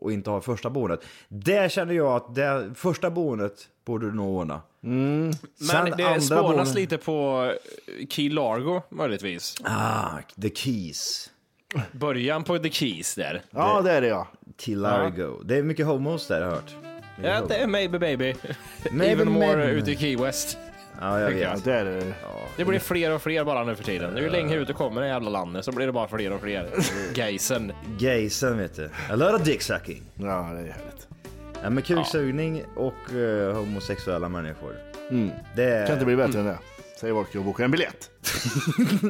Och 0.00 0.12
inte 0.12 0.30
ha 0.30 0.40
första 0.40 0.70
boendet. 0.70 1.00
Det 1.28 1.72
känner 1.72 1.94
jag 1.94 2.12
att 2.16 2.34
det 2.34 2.70
första 2.74 3.10
boendet 3.10 3.68
borde 3.84 4.06
du 4.10 4.12
nog 4.16 4.36
ordna. 4.36 4.60
Men 4.80 5.32
Sen 5.60 5.90
det 5.96 6.20
spånas 6.20 6.28
boenden- 6.30 6.74
lite 6.74 6.98
på 6.98 7.44
eh, 8.00 8.06
Key 8.06 8.30
Largo 8.30 8.82
möjligtvis. 8.90 9.54
Ah, 9.64 10.08
the 10.42 10.50
keys. 10.54 11.30
Början 11.92 12.44
på 12.44 12.58
The 12.58 12.70
Keys 12.70 13.14
där. 13.14 13.42
Ja, 13.50 13.80
det 13.80 13.92
är 13.92 14.00
det 14.00 14.06
ja. 14.06 14.28
Key 14.58 14.76
Largo. 14.76 15.42
Det 15.44 15.56
är 15.56 15.62
mycket 15.62 15.86
homos 15.86 16.26
där 16.26 16.40
har 16.40 16.48
jag 16.48 16.54
hört. 16.54 16.74
Ja, 17.22 17.40
det 17.48 17.54
är 17.56 17.66
maybe 17.66 17.98
baby. 17.98 18.34
Maybe, 18.90 19.06
Even 19.12 19.30
more 19.32 19.56
maybe. 19.56 19.70
ute 19.72 19.90
i 19.90 19.96
Key 19.96 20.16
West. 20.16 20.58
Ja, 21.00 21.20
jag 21.20 21.30
vet. 21.30 21.64
det 21.64 21.72
är 21.74 21.84
det. 21.84 22.14
Det 22.56 22.64
blir 22.64 22.78
fler 22.78 23.14
och 23.14 23.22
fler 23.22 23.44
bara 23.44 23.64
nu 23.64 23.74
för 23.76 23.84
tiden. 23.84 24.16
Ju 24.16 24.30
längre 24.30 24.58
ut 24.60 24.66
du 24.68 24.74
kommer 24.74 25.00
i 25.00 25.04
det 25.04 25.10
jävla 25.10 25.30
landet 25.30 25.64
så 25.64 25.72
blir 25.72 25.86
det 25.86 25.92
bara 25.92 26.08
fler 26.08 26.32
och 26.32 26.40
fler. 26.40 26.70
Gaysen. 27.14 27.72
Gaysen 27.98 28.58
vet 28.58 28.76
du. 28.76 28.90
A 29.10 29.16
lot 29.16 29.34
of 29.34 29.42
dick 29.42 29.62
sucking. 29.62 30.02
Ja, 30.14 30.24
det 30.24 30.28
är 30.28 30.72
härligt. 30.72 31.08
Ja, 31.62 31.70
men 31.70 31.82
kuksugning 31.82 32.64
och 32.76 33.14
eh, 33.14 33.54
homosexuella 33.56 34.28
människor. 34.28 34.76
Det 35.56 35.86
Kan 35.86 35.94
inte 35.94 36.04
bli 36.06 36.16
bättre 36.16 36.38
än 36.40 36.46
det. 36.46 36.58
Säger 37.00 37.14
Volker 37.14 37.38
och 37.38 37.44
bokar 37.44 37.64
en 37.64 37.70
biljett. 37.70 38.10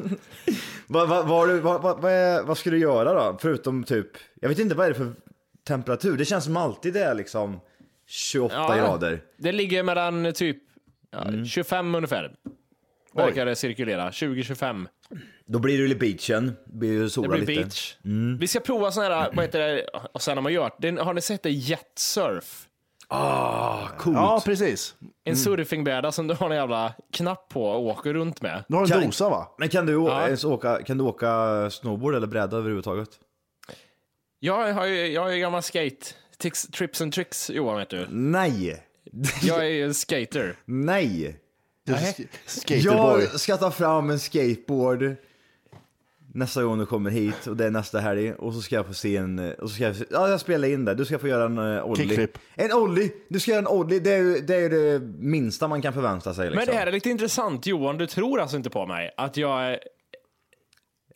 vad, 0.87 1.09
vad, 1.09 1.27
vad, 1.29 1.49
vad, 1.83 2.01
vad, 2.01 2.13
är- 2.13 2.43
vad 2.43 2.59
ska 2.59 2.71
du 2.71 2.79
göra 2.79 3.15
då? 3.15 3.39
Förutom 3.41 3.85
typ, 3.85 4.07
jag 4.41 4.49
vet 4.49 4.59
inte 4.59 4.75
vad 4.75 4.87
är 4.87 4.91
det 4.91 4.97
för 4.99 5.13
temperatur? 5.69 6.17
Det 6.17 6.25
känns 6.25 6.45
som 6.45 6.57
alltid 6.57 6.95
det 6.95 7.01
är 7.05 7.15
liksom 7.15 7.61
28 8.07 8.55
Ja. 8.57 8.75
grader. 8.77 9.23
Det 9.39 9.53
ligger 9.53 9.83
mellan 9.83 10.33
typ 10.33 10.57
ja, 11.11 11.23
Mm. 11.25 11.45
25 11.47 11.95
ungefär. 11.95 12.35
Verkar 13.15 13.47
det 13.47 13.57
cirkulera. 13.57 14.11
20-25. 14.11 14.87
Då 15.47 15.59
blir 15.59 15.79
det 15.79 15.85
ju 15.89 15.95
beachen, 15.95 16.57
blir 16.67 16.89
ju 16.93 17.09
Det 17.09 17.29
blir 17.29 17.39
lite. 17.41 17.53
Mm. 17.53 17.63
beach. 17.65 17.97
Vi 18.41 18.47
ska 18.49 18.61
prova 18.61 18.91
sån 18.91 19.03
här, 19.03 19.31
vad 19.35 19.45
heter 19.45 19.59
det, 19.61 19.85
och 20.13 20.23
sen 20.23 20.37
har 20.37 20.43
man 20.43 20.53
gjort, 20.53 20.73
det, 20.79 21.01
har 21.01 21.15
ni 21.15 21.21
sett 21.21 21.43
det? 21.43 21.51
Jetsurf? 21.51 22.65
Ah, 23.11 23.87
coolt. 23.99 24.17
Ja, 24.17 24.43
precis. 24.45 24.95
En 25.25 25.37
surfingbräda 25.37 26.13
som 26.13 26.27
du 26.27 26.35
har 26.35 26.51
en 26.51 26.57
jävla 26.57 26.95
knapp 27.13 27.49
på 27.49 27.65
och 27.65 27.83
åker 27.87 28.15
runt 28.15 28.43
med. 28.43 28.65
Du 28.69 28.75
har 28.75 28.83
en 28.83 28.89
Kan- 28.89 29.05
dosa 29.05 29.29
va? 29.29 29.55
Men 29.59 29.69
kan 29.69 29.87
du, 29.87 29.97
å- 29.97 30.09
Ja. 30.09 30.27
ens 30.27 30.45
åka, 30.45 30.83
kan 30.83 30.99
du 30.99 31.05
åka 31.05 31.71
snowboard 31.71 32.15
eller 32.15 32.27
bräda 32.27 32.57
överhuvudtaget? 32.57 33.09
Jag 34.41 34.73
har 34.73 34.87
ju, 34.87 35.07
jag 35.07 35.29
är 35.31 35.35
ju 35.35 35.41
gammal 35.41 35.63
skate, 35.63 36.07
Tix, 36.39 36.63
trips 36.67 37.01
and 37.01 37.13
tricks 37.13 37.51
Johan 37.51 37.77
vet 37.79 37.89
du. 37.91 38.07
Nej! 38.11 38.85
Jag 39.43 39.59
är 39.59 39.71
ju 39.71 39.85
en 39.85 39.95
skater. 39.95 40.57
Nej! 40.65 41.37
Skaterboy. 42.47 43.23
Jag 43.23 43.41
ska 43.41 43.57
ta 43.57 43.71
fram 43.71 44.11
en 44.11 44.19
skateboard 44.19 45.17
nästa 46.35 46.63
gång 46.63 46.79
du 46.79 46.87
kommer 46.87 47.11
hit 47.11 47.47
och 47.47 47.57
det 47.57 47.65
är 47.65 47.71
nästa 47.71 48.01
helg 48.01 48.33
och 48.33 48.55
så 48.55 48.61
ska 48.61 48.75
jag 48.75 48.87
få 48.87 48.95
se 48.95 49.17
en, 49.17 49.53
och 49.53 49.71
så 49.71 49.75
ska 49.75 49.85
jag, 49.85 49.97
ja 50.11 50.29
jag 50.29 50.41
spelar 50.41 50.69
in 50.69 50.85
det, 50.85 50.95
du 50.95 51.05
ska 51.05 51.19
få 51.19 51.29
göra 51.29 51.45
en 51.45 51.59
uh, 51.59 51.85
ollie. 51.85 52.09
Kickflip. 52.09 52.39
En 52.55 52.73
ollie! 52.73 53.13
Du 53.29 53.41
ska 53.41 53.51
göra 53.51 53.59
en 53.59 53.67
ollie, 53.67 53.99
det 53.99 54.13
är 54.13 54.19
ju 54.19 54.41
det, 54.41 54.55
är 54.57 54.71
det 54.71 55.01
minsta 55.19 55.69
man 55.69 55.83
kan 55.83 55.93
förvänta 55.93 56.35
sig 56.35 56.45
liksom. 56.45 56.57
Men 56.57 56.67
det 56.67 56.81
här 56.81 56.87
är 56.87 56.93
lite 56.93 57.11
intressant 57.11 57.67
Johan, 57.67 57.99
du 57.99 58.07
tror 58.07 58.41
alltså 58.41 58.57
inte 58.57 58.71
på 58.71 58.87
mig 58.87 59.15
att 59.17 59.37
jag 59.37 59.63
är... 59.63 59.79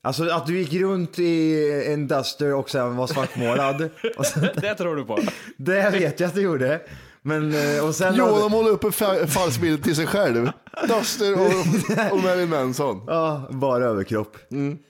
Alltså 0.04 0.28
att 0.28 0.46
du 0.46 0.58
gick 0.58 0.72
runt 0.72 1.18
i 1.18 1.84
en 1.86 2.08
Duster 2.08 2.54
och 2.54 2.70
sen 2.70 2.96
var 2.96 3.06
svartmålad. 3.06 3.90
och 4.16 4.26
sen, 4.26 4.48
Det 4.54 4.74
tror 4.74 4.96
du 4.96 5.04
på. 5.04 5.18
det 5.56 5.90
vet 5.90 6.20
jag 6.20 6.28
att 6.28 6.34
du 6.34 6.42
gjorde. 6.42 6.80
Men, 7.24 7.54
eh, 7.54 7.86
och 7.86 7.94
sen... 7.94 8.14
Johan 8.14 8.50
målar 8.50 8.70
upp 8.70 8.84
en 8.84 8.90
fa- 8.90 9.26
falsk 9.26 9.60
bild 9.60 9.82
till 9.84 9.96
sig 9.96 10.06
själv. 10.06 10.50
Duster 10.88 11.32
och, 11.34 12.12
och 12.12 12.22
Marilyn 12.22 12.50
Manson. 12.50 13.00
Ja, 13.06 13.42
bara 13.50 13.84
överkropp. 13.84 14.36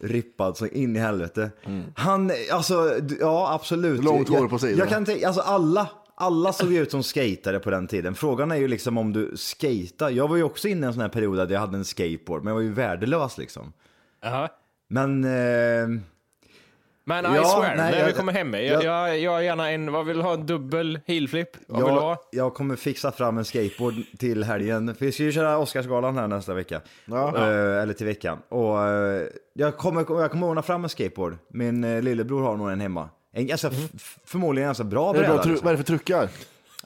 Rippad 0.00 0.56
så 0.56 0.66
in 0.66 0.96
i 0.96 0.98
helvete. 0.98 1.50
Han, 1.96 2.30
alltså, 2.52 3.00
ja 3.20 3.54
absolut. 3.54 4.04
Långt 4.04 4.28
hår 4.28 4.38
jag, 4.38 4.50
på 4.50 4.58
sidan. 4.58 4.78
Jag 4.78 4.88
kan 4.88 5.04
tänka, 5.04 5.26
alltså 5.26 5.42
alla, 5.42 5.88
alla 6.14 6.52
såg 6.52 6.72
ut 6.72 6.90
som 6.90 7.02
skatare 7.02 7.58
på 7.60 7.70
den 7.70 7.86
tiden. 7.86 8.14
Frågan 8.14 8.52
är 8.52 8.56
ju 8.56 8.68
liksom 8.68 8.98
om 8.98 9.12
du 9.12 9.32
skatar. 9.36 10.10
Jag 10.10 10.28
var 10.28 10.36
ju 10.36 10.42
också 10.42 10.68
inne 10.68 10.86
i 10.86 10.86
en 10.86 10.92
sån 10.92 11.02
här 11.02 11.08
period 11.08 11.36
där 11.36 11.48
jag 11.50 11.60
hade 11.60 11.76
en 11.76 11.84
skateboard, 11.84 12.42
men 12.44 12.50
jag 12.50 12.54
var 12.54 12.62
ju 12.62 12.72
värdelös 12.72 13.38
liksom. 13.38 13.72
Jaha. 14.22 14.48
Men, 14.88 15.24
eh, 15.24 16.00
Men 17.04 17.24
Ja, 17.24 17.32
I 17.32 17.44
swear, 17.44 17.76
nej, 17.76 17.90
när 17.92 17.98
jag- 17.98 18.06
vi 18.06 18.12
kommer 18.12 18.32
hem, 18.32 18.54
jag, 18.54 18.62
jag- 18.64 18.84
jag, 18.84 19.18
jag 19.18 19.44
gärna 19.44 19.70
en, 19.70 19.92
vad 19.92 20.06
vill 20.06 20.16
du 20.16 20.22
ha, 20.22 20.34
en 20.34 20.46
dubbel 20.46 21.00
heelflip? 21.06 21.48
Vad 21.66 21.78
vill 21.84 21.88
du 21.88 21.94
jag, 21.94 22.00
ha? 22.00 22.28
jag 22.30 22.54
kommer 22.54 22.76
fixa 22.76 23.12
fram 23.12 23.38
en 23.38 23.44
skateboard 23.44 23.94
till 24.18 24.44
helgen. 24.44 24.94
För 24.94 25.04
vi 25.06 25.12
ska 25.12 25.22
ju 25.22 25.32
köra 25.32 25.58
Oscarsgalan 25.58 26.16
här 26.16 26.28
nästa 26.28 26.54
vecka. 26.54 26.80
Ja. 27.04 27.36
Eh, 27.36 27.82
eller 27.82 27.92
till 27.92 28.06
veckan. 28.06 28.38
Och 28.48 28.82
eh, 28.88 29.22
jag 29.54 29.76
kommer, 29.76 30.20
jag 30.20 30.30
kommer 30.30 30.46
ordna 30.46 30.62
fram 30.62 30.84
en 30.84 30.90
skateboard. 30.90 31.36
Min 31.50 31.84
eh, 31.84 32.02
lillebror 32.02 32.42
har 32.42 32.56
nog 32.56 32.70
en 32.70 32.80
hemma. 32.80 33.08
En 33.34 33.46
ganska, 33.46 33.68
f- 33.68 34.16
förmodligen 34.24 34.64
en 34.64 34.68
ganska 34.68 34.84
bra 34.84 35.12
bräda. 35.12 35.34
liksom. 35.34 35.54
vad 35.62 35.66
är 35.66 35.70
det 35.70 35.76
för 35.76 35.84
truckar? 35.84 36.28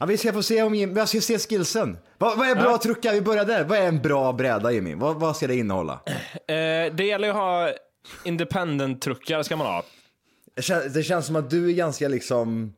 Ja, 0.01 0.07
vi 0.07 0.17
ska 0.17 0.33
få 0.33 0.43
se 0.43 0.63
om 0.63 0.75
Jim, 0.75 0.97
jag 0.97 1.09
ska 1.09 1.21
se 1.21 1.39
skillsen. 1.39 1.99
Vad, 2.19 2.39
vad 2.39 2.49
är 2.49 2.55
bra 2.55 2.79
truckar? 2.79 3.13
Vi 3.13 3.21
börjar 3.21 3.45
där. 3.45 3.65
Vad 3.65 3.79
är 3.79 3.87
en 3.89 4.03
bra 4.03 4.33
bräda 4.33 4.73
Jimmy? 4.73 4.95
Vad, 4.95 5.17
vad 5.21 5.37
ska 5.37 5.47
det 5.47 5.55
innehålla? 5.57 6.01
Eh, 6.07 6.93
det 6.95 7.05
gäller 7.05 7.29
ju 7.29 7.31
att 7.31 7.37
ha 7.37 7.71
independent-truckar 8.25 9.43
ska 9.43 9.57
man 9.57 9.67
ha. 9.67 9.83
Det 10.57 10.63
känns, 10.63 10.95
det 10.95 11.03
känns 11.03 11.27
som 11.27 11.37
att 11.37 11.51
du 11.51 11.71
är 11.71 11.75
ganska 11.75 12.09
liksom 12.09 12.75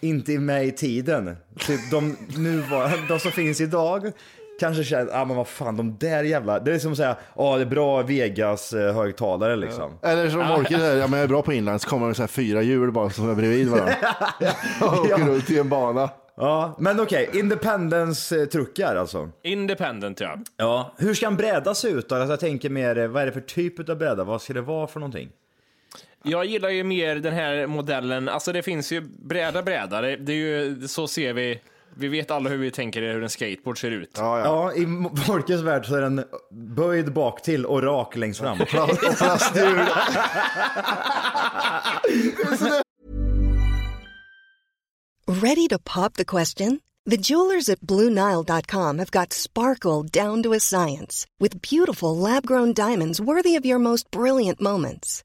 inte 0.00 0.38
med 0.38 0.66
i 0.66 0.72
tiden. 0.72 1.36
Typ 1.58 1.90
de, 1.90 2.16
nuvarande, 2.36 2.98
de 3.08 3.20
som 3.20 3.32
finns 3.32 3.60
idag 3.60 4.12
kanske 4.60 4.84
känner, 4.84 5.20
ah, 5.20 5.24
men 5.24 5.36
vad 5.36 5.48
fan 5.48 5.76
de 5.76 5.96
där 5.98 6.24
jävla, 6.24 6.60
det 6.60 6.74
är 6.74 6.78
som 6.78 6.92
att 6.92 6.96
säga, 6.96 7.16
ja 7.36 7.56
det 7.56 7.62
är 7.62 7.66
bra 7.66 8.02
Vegas 8.02 8.72
eh, 8.72 8.94
högtalare 8.94 9.56
liksom. 9.56 9.98
Eller 10.02 10.30
som 10.30 10.40
Orker 10.40 10.78
säger, 10.78 10.96
ja 10.96 11.06
men 11.06 11.18
jag 11.18 11.24
är 11.24 11.28
bra 11.28 11.42
på 11.42 11.52
inline, 11.52 11.78
så 11.78 11.88
kommer 11.88 12.08
det 12.08 12.14
så 12.14 12.22
här 12.22 12.28
fyra 12.28 12.62
hjul 12.62 12.92
bara 12.92 13.10
som 13.10 13.30
är 13.30 13.34
bredvid 13.34 13.68
varandra. 13.68 13.94
Och 14.80 14.92
åker 14.92 15.26
runt 15.26 15.50
i 15.50 15.58
en 15.58 15.68
bana. 15.68 16.10
Ja, 16.36 16.76
men 16.78 17.00
okej, 17.00 17.30
Independence 17.32 18.40
eh, 18.40 18.46
truckar 18.46 18.96
alltså. 18.96 19.30
Independent 19.42 20.20
ja. 20.20 20.38
Ja. 20.56 20.94
Hur 20.96 21.14
ska 21.14 21.26
en 21.26 21.36
bräda 21.36 21.74
se 21.74 21.88
ut 21.88 22.08
då? 22.08 22.14
Alltså, 22.14 22.32
jag 22.32 22.40
tänker 22.40 22.70
mer, 22.70 22.98
eh, 22.98 23.08
vad 23.08 23.22
är 23.22 23.26
det 23.26 23.32
för 23.32 23.40
typ 23.40 23.88
av 23.88 23.96
bräda? 23.96 24.24
Vad 24.24 24.42
ska 24.42 24.52
det 24.52 24.60
vara 24.60 24.86
för 24.86 25.00
någonting? 25.00 25.28
Jag 26.24 26.44
gillar 26.44 26.68
ju 26.68 26.84
mer 26.84 27.16
den 27.16 27.34
här 27.34 27.66
modellen, 27.66 28.28
alltså 28.28 28.52
det 28.52 28.62
finns 28.62 28.92
ju 28.92 29.00
bräda 29.00 29.62
bräda, 29.62 30.00
det, 30.00 30.16
det 30.16 30.32
är 30.32 30.36
ju, 30.36 30.88
så 30.88 31.08
ser 31.08 31.32
vi, 31.32 31.60
vi 31.94 32.08
vet 32.08 32.30
alla 32.30 32.50
hur 32.50 32.56
vi 32.56 32.70
tänker 32.70 33.02
hur 33.02 33.22
en 33.22 33.30
skateboard 33.30 33.80
ser 33.80 33.90
ut. 33.90 34.10
Ja, 34.16 34.38
ja. 34.38 34.44
Ja, 34.44 34.82
i 34.82 34.86
Folkets 35.26 35.62
värld 35.62 35.86
så 35.86 35.94
är 35.94 36.00
den 36.00 36.24
böjd 36.50 37.12
bak 37.12 37.42
till 37.42 37.66
och 37.66 37.82
rak 37.82 38.16
längst 38.16 38.40
fram. 38.40 38.60
Och 38.60 38.68
plasthjul. 38.68 39.78
Ready 45.26 45.68
to 45.68 45.78
pop 45.78 46.14
the 46.14 46.24
question? 46.24 46.80
The 47.10 47.16
jewelers 47.16 47.68
at 47.68 47.80
BlueNile.com 47.80 48.98
have 48.98 49.10
got 49.10 49.32
sparkle 49.32 50.02
down 50.02 50.42
to 50.42 50.52
a 50.52 50.60
science 50.60 51.26
with 51.40 51.60
beautiful 51.62 52.16
lab 52.16 52.46
grown 52.46 52.72
diamonds 52.72 53.20
worthy 53.20 53.56
of 53.56 53.66
your 53.66 53.78
most 53.78 54.10
brilliant 54.10 54.60
moments. 54.60 55.24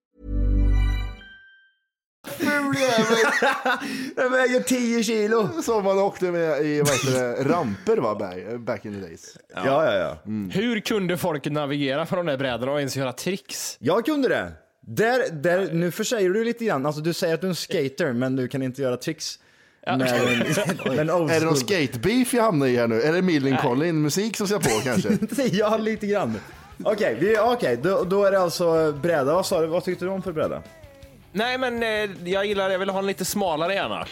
Den 4.15 4.31
väger 4.31 4.59
10 4.63 5.03
kilo! 5.03 5.49
Som 5.63 5.83
man 5.83 5.99
åkte 5.99 6.25
med 6.31 6.65
i 6.65 6.79
vad 6.81 6.89
heter 6.89 7.11
det, 7.43 7.49
ramper 7.49 7.97
va, 7.97 8.15
back- 8.59 8.85
in 8.85 8.93
the 8.93 8.99
days. 9.07 9.37
Ja, 9.55 9.63
ja, 9.65 9.93
ja. 9.93 10.17
Hur 10.51 10.79
kunde 10.79 11.17
folk 11.17 11.45
navigera 11.45 12.05
på 12.05 12.15
de 12.15 12.25
där 12.25 12.37
brädorna 12.37 12.71
och 12.71 12.79
ens 12.79 12.97
göra 12.97 13.13
tricks? 13.13 13.77
Jag 13.79 14.05
kunde 14.05 14.29
det. 14.29 14.51
Där, 14.87 15.31
där, 15.31 15.69
nu 15.73 15.91
försäger 15.91 16.29
du 16.29 16.43
lite 16.43 16.65
grann. 16.65 16.85
Alltså, 16.85 17.01
du 17.01 17.13
säger 17.13 17.33
att 17.33 17.41
du 17.41 17.47
är 17.47 17.49
en 17.49 17.55
skater, 17.55 18.13
men 18.13 18.35
du 18.35 18.47
kan 18.47 18.61
inte 18.61 18.81
göra 18.81 18.97
tricks. 18.97 19.39
Med 19.85 20.01
en, 20.01 20.39
med 20.85 20.99
en 20.99 21.09
old 21.11 21.31
Är 21.31 21.39
det 21.39 21.45
någon 21.45 21.55
skatebeef 21.55 22.33
jag 22.33 22.43
hamnar 22.43 22.67
i 22.67 22.75
här 22.77 22.87
nu? 22.87 23.01
Är 23.01 23.13
det 23.13 23.21
Millen 23.21 23.57
Collin 23.57 24.01
musik 24.01 24.37
som 24.37 24.47
ska 24.47 24.59
på 24.59 24.69
kanske? 24.83 25.09
ja, 25.51 25.77
lite 25.77 26.07
grann. 26.07 26.35
Okej, 26.83 27.17
vi- 27.19 27.37
okej, 27.39 27.79
då, 27.83 28.03
då 28.03 28.25
är 28.25 28.31
det 28.31 28.39
alltså 28.39 28.91
bräda. 28.91 29.33
Vad 29.33 29.45
sa 29.45 29.61
du? 29.61 29.67
Vad 29.67 29.83
tyckte 29.83 30.05
du 30.05 30.11
om 30.11 30.21
för 30.21 30.31
bräda? 30.31 30.61
Nej 31.31 31.57
men 31.57 31.83
eh, 31.83 32.29
jag 32.29 32.45
gillar, 32.45 32.69
jag 32.69 32.79
vill 32.79 32.89
ha 32.89 32.99
en 32.99 33.07
lite 33.07 33.25
smalare 33.25 33.73
gärna. 33.73 34.05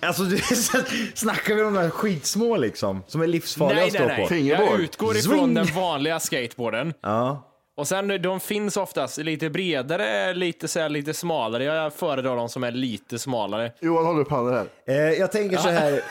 Alltså, 0.00 0.22
du, 0.22 0.38
snackar 1.14 1.54
vi 1.54 1.62
om 1.62 1.74
de 1.74 1.80
här 1.80 1.90
skitsmå 1.90 2.56
liksom? 2.56 3.02
Som 3.06 3.20
är 3.22 3.26
livsfarliga 3.26 3.76
Nej 3.76 3.86
att 3.86 3.92
nej 3.92 4.00
stå 4.00 4.06
nej, 4.08 4.16
på? 4.16 4.22
jag 4.22 4.28
Fingerboard. 4.28 4.80
utgår 4.80 5.16
ifrån 5.16 5.38
Zwing. 5.38 5.54
den 5.54 5.66
vanliga 5.66 6.20
skateboarden. 6.20 6.94
Ja. 7.00 7.48
Och 7.76 7.88
sen 7.88 8.22
de 8.22 8.40
finns 8.40 8.76
oftast 8.76 9.18
lite 9.18 9.50
bredare, 9.50 10.34
lite, 10.34 10.68
så 10.68 10.80
här, 10.80 10.88
lite 10.88 11.14
smalare. 11.14 11.64
Jag 11.64 11.94
föredrar 11.94 12.36
de 12.36 12.48
som 12.48 12.64
är 12.64 12.70
lite 12.70 13.18
smalare. 13.18 13.72
Johan 13.80 14.06
håller 14.06 14.20
upp 14.20 14.30
handen 14.30 14.54
här. 14.54 14.66
Eh, 14.94 15.18
jag 15.18 15.32
tänker 15.32 15.56
så 15.56 15.68
här. 15.68 16.02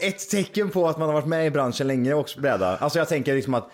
Ett 0.00 0.30
tecken 0.30 0.70
på 0.70 0.88
att 0.88 0.98
man 0.98 1.08
har 1.08 1.14
varit 1.14 1.26
med 1.26 1.46
i 1.46 1.50
branschen 1.50 1.86
länge 1.86 2.14
och 2.14 2.30
bräda. 2.38 2.76
Alltså 2.76 2.98
jag 2.98 3.08
tänker 3.08 3.34
liksom 3.34 3.54
att 3.54 3.70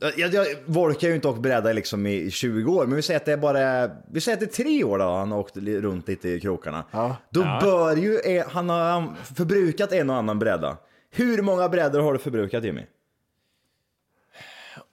jag, 0.00 0.34
jag 0.34 0.46
Volker 0.66 1.06
har 1.06 1.08
ju 1.08 1.14
inte 1.14 1.28
åkt 1.28 1.40
bräda 1.40 1.72
liksom 1.72 2.06
i 2.06 2.30
20 2.30 2.72
år, 2.72 2.86
men 2.86 2.96
vi 2.96 3.02
säger 3.02 3.20
att 3.20 3.26
det 3.26 3.32
är 3.32 3.36
bara, 3.36 3.90
vi 4.12 4.20
säger 4.20 4.36
att 4.36 4.40
det 4.40 4.46
är 4.60 4.64
tre 4.64 4.84
år 4.84 4.98
då 4.98 5.04
han 5.04 5.32
har 5.32 5.38
åkt 5.38 5.56
runt 5.56 6.08
lite 6.08 6.28
i 6.28 6.40
krokarna. 6.40 6.84
Då 7.30 7.42
bör 7.42 7.96
ju, 7.96 8.18
eh, 8.18 8.48
han 8.48 8.68
ha 8.70 9.14
förbrukat 9.36 9.92
en 9.92 10.10
och 10.10 10.16
annan 10.16 10.38
bräda. 10.38 10.76
Hur 11.10 11.42
många 11.42 11.68
brädor 11.68 12.00
har 12.00 12.12
du 12.12 12.18
förbrukat 12.18 12.64
Jimmy? 12.64 12.82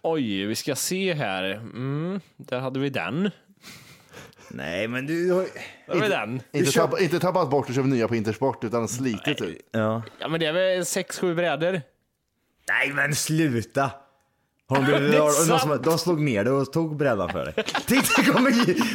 Oj, 0.02 0.46
vi 0.46 0.56
ska 0.56 0.76
se 0.76 1.14
här. 1.14 1.44
Mm, 1.52 2.20
där 2.38 2.60
hade 2.60 2.80
vi 2.80 2.90
den. 2.90 3.32
Nej, 4.50 4.88
men 4.88 5.06
du 5.06 5.32
har 5.32 5.48
Där 5.88 6.02
vi 6.02 6.08
den. 6.08 6.42
Inte, 6.52 6.72
kör- 6.72 6.82
tappa, 6.82 7.00
inte 7.00 7.20
tappat 7.20 7.50
bort 7.50 7.70
och 7.70 7.76
köpt 7.76 7.88
nya 7.88 8.08
på 8.08 8.16
Intersport 8.16 8.64
utan 8.64 8.88
slitit 8.88 9.42
ut. 9.42 9.70
Ja. 9.72 10.04
Ja 10.20 10.28
men 10.28 10.40
det 10.40 10.46
är 10.46 10.54
väl 10.54 10.86
sex, 10.86 11.20
sju 11.20 11.36
brädor. 11.36 11.82
Nej 12.70 12.94
men 12.94 13.16
sluta! 13.16 13.92
Har 14.70 14.76
de, 14.78 14.86
blivit, 14.86 15.12
Det 15.12 15.18
är 15.18 15.22
har, 15.22 15.48
de, 15.50 15.60
sant. 15.60 15.84
de 15.84 15.98
slog 15.98 16.22
ner 16.22 16.44
det 16.44 16.52
och 16.52 16.74
tog 16.74 16.98
brädan 16.98 17.30
för 17.30 17.46
dig. 17.46 17.54
Titta, 17.86 18.22
det 18.22 18.32
kommer, 18.32 18.52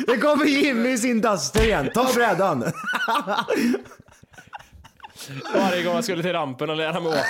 det 0.06 0.16
kommer 0.18 0.44
Jimmy 0.44 0.88
i 0.88 0.98
sin 0.98 1.20
Duster 1.20 1.64
igen. 1.64 1.90
Ta 1.94 2.12
brädan! 2.14 2.64
Varje 5.54 5.82
gång 5.82 5.94
jag 5.94 6.04
skulle 6.04 6.22
till 6.22 6.32
rampen 6.32 6.70
och 6.70 6.76
lära 6.76 7.00
mig 7.00 7.08
åka. 7.08 7.24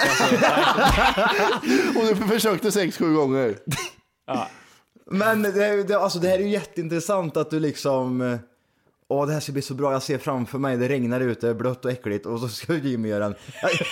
Och 2.00 2.16
du 2.16 2.28
försökte 2.28 2.72
sex, 2.72 2.98
sju 2.98 3.14
gånger. 3.14 3.56
Men 5.10 5.42
det, 5.42 5.82
det, 5.82 5.94
alltså, 5.98 6.18
det 6.18 6.28
här 6.28 6.38
är 6.38 6.42
ju 6.42 6.48
jätteintressant 6.48 7.36
att 7.36 7.50
du 7.50 7.60
liksom... 7.60 8.38
Åh, 9.12 9.26
det 9.26 9.32
här 9.32 9.40
ska 9.40 9.52
bli 9.52 9.62
så 9.62 9.74
bra. 9.74 9.92
Jag 9.92 10.02
ser 10.02 10.18
framför 10.18 10.58
mig, 10.58 10.76
det 10.76 10.88
regnar 10.88 11.20
ute, 11.20 11.46
det 11.46 11.50
är 11.50 11.54
blött 11.54 11.84
och 11.84 11.90
äckligt 11.90 12.26
och 12.26 12.40
så 12.40 12.48
ska 12.48 12.74
Jimmy 12.74 13.08
göra 13.08 13.24
en... 13.24 13.34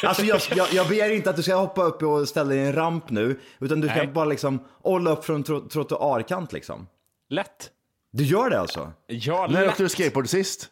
Alltså 0.05 0.23
jag, 0.25 0.41
jag, 0.57 0.69
jag 0.73 0.89
begär 0.89 1.11
inte 1.11 1.31
att 1.31 1.37
du 1.37 1.43
ska 1.43 1.55
hoppa 1.55 1.83
upp 1.83 2.03
och 2.03 2.29
ställa 2.29 2.49
dig 2.49 2.59
i 2.59 2.67
en 2.67 2.73
ramp 2.75 3.11
nu, 3.11 3.41
utan 3.59 3.81
du 3.81 3.89
ska 3.89 3.97
Nej. 3.97 4.07
bara 4.07 4.25
liksom 4.25 4.59
olla 4.83 5.11
upp 5.11 5.25
från 5.25 5.43
tro- 5.43 5.69
trottoarkant 5.69 6.53
liksom. 6.53 6.87
lätt. 7.29 7.71
Du 8.13 8.25
gör 8.25 8.51
det 8.51 8.61
alltså? 8.61 8.93
Ja, 9.07 9.49
När 9.51 9.69
åkte 9.69 9.83
du 9.83 9.89
skateboard 9.89 10.29
sist? 10.29 10.69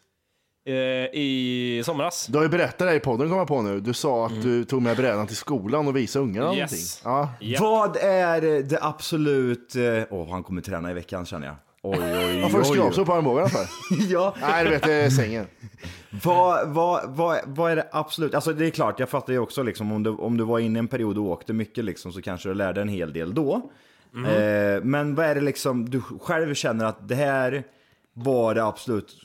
Eh, 0.65 0.73
I 1.19 1.81
somras. 1.85 2.27
Du 2.27 2.37
har 2.37 2.43
ju 2.45 2.49
berättat 2.49 2.79
det 2.87 2.95
i 2.95 2.99
podden 2.99 3.27
kommer 3.27 3.41
jag 3.41 3.47
på 3.47 3.61
nu. 3.61 3.79
Du 3.79 3.93
sa 3.93 4.25
att 4.25 4.41
du 4.41 4.63
tog 4.65 4.81
med 4.81 4.97
brädan 4.97 5.27
till 5.27 5.35
skolan 5.35 5.87
och 5.87 5.95
visade 5.95 6.23
ungarna 6.25 6.55
Yes. 6.55 6.71
någonting. 6.71 6.85
Ja. 7.03 7.47
Japp. 7.51 7.61
Vad 7.61 7.97
är 7.97 8.41
det 8.63 8.79
absolut... 8.81 9.75
eh, 9.75 10.03
Åh, 10.09 10.29
han 10.29 10.43
kommer 10.43 10.61
träna 10.61 10.91
i 10.91 10.93
veckan 10.93 11.25
känner 11.25 11.47
jag. 11.47 11.55
Oj, 11.81 11.99
oj, 11.99 12.41
Varför 12.41 12.59
oj. 12.59 12.65
skrapsår 12.65 13.05
på 13.05 13.13
armbågarna 13.13 13.49
för? 13.49 13.65
ja. 14.09 14.35
Nej, 14.41 14.63
du 14.63 14.69
vet, 14.69 14.83
det 14.83 14.93
är 14.93 15.09
sängen. 15.09 15.47
Vad, 16.23 16.69
vad, 16.69 17.15
vad, 17.15 17.39
vad 17.45 17.71
är 17.71 17.75
det 17.75 17.87
absolut, 17.91 18.35
alltså 18.35 18.53
det 18.53 18.65
är 18.65 18.69
klart, 18.69 18.99
jag 18.99 19.09
fattar 19.09 19.33
ju 19.33 19.39
också 19.39 19.63
liksom 19.63 19.91
om 19.91 20.03
du, 20.03 20.09
om 20.09 20.37
du 20.37 20.43
var 20.43 20.59
inne 20.59 20.79
i 20.79 20.81
en 20.81 20.87
period 20.87 21.17
och 21.17 21.23
åkte 21.23 21.53
mycket 21.53 21.85
liksom 21.85 22.11
så 22.13 22.21
kanske 22.21 22.49
du 22.49 22.55
lärde 22.55 22.81
en 22.81 22.89
hel 22.89 23.13
del 23.13 23.33
då. 23.33 23.69
Eh, 24.15 24.83
men 24.83 25.15
vad 25.15 25.25
är 25.25 25.35
det 25.35 25.41
liksom 25.41 25.89
du 25.89 26.01
själv 26.01 26.53
känner 26.53 26.85
att 26.85 27.07
det 27.07 27.15
här 27.15 27.63
var 28.13 28.55
det 28.55 28.63
absolut 28.63 29.15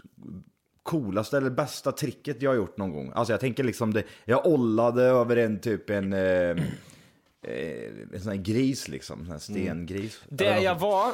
coolaste 0.83 1.37
eller 1.37 1.51
bästa 1.51 1.93
tricket 1.93 2.43
jag 2.43 2.51
har 2.51 2.57
gjort 2.57 2.77
någon 2.77 2.93
gång? 2.93 3.13
Alltså 3.15 3.33
jag 3.33 3.41
tänker 3.41 3.65
liksom 3.65 3.93
det, 3.93 4.03
jag 4.25 4.47
ollade 4.47 5.03
över 5.03 5.37
en 5.37 5.61
typ 5.61 5.91
en, 5.91 6.13
eh, 6.13 6.21
eh, 6.21 6.57
en 8.13 8.21
sån 8.21 8.33
här 8.33 8.43
gris 8.43 8.89
liksom, 8.89 9.19
en 9.21 9.25
sån 9.25 9.33
här 9.33 9.39
stengris. 9.39 10.23
Det 10.29 10.47
Eller 10.47 10.65
jag 10.65 10.79
var 10.79 11.13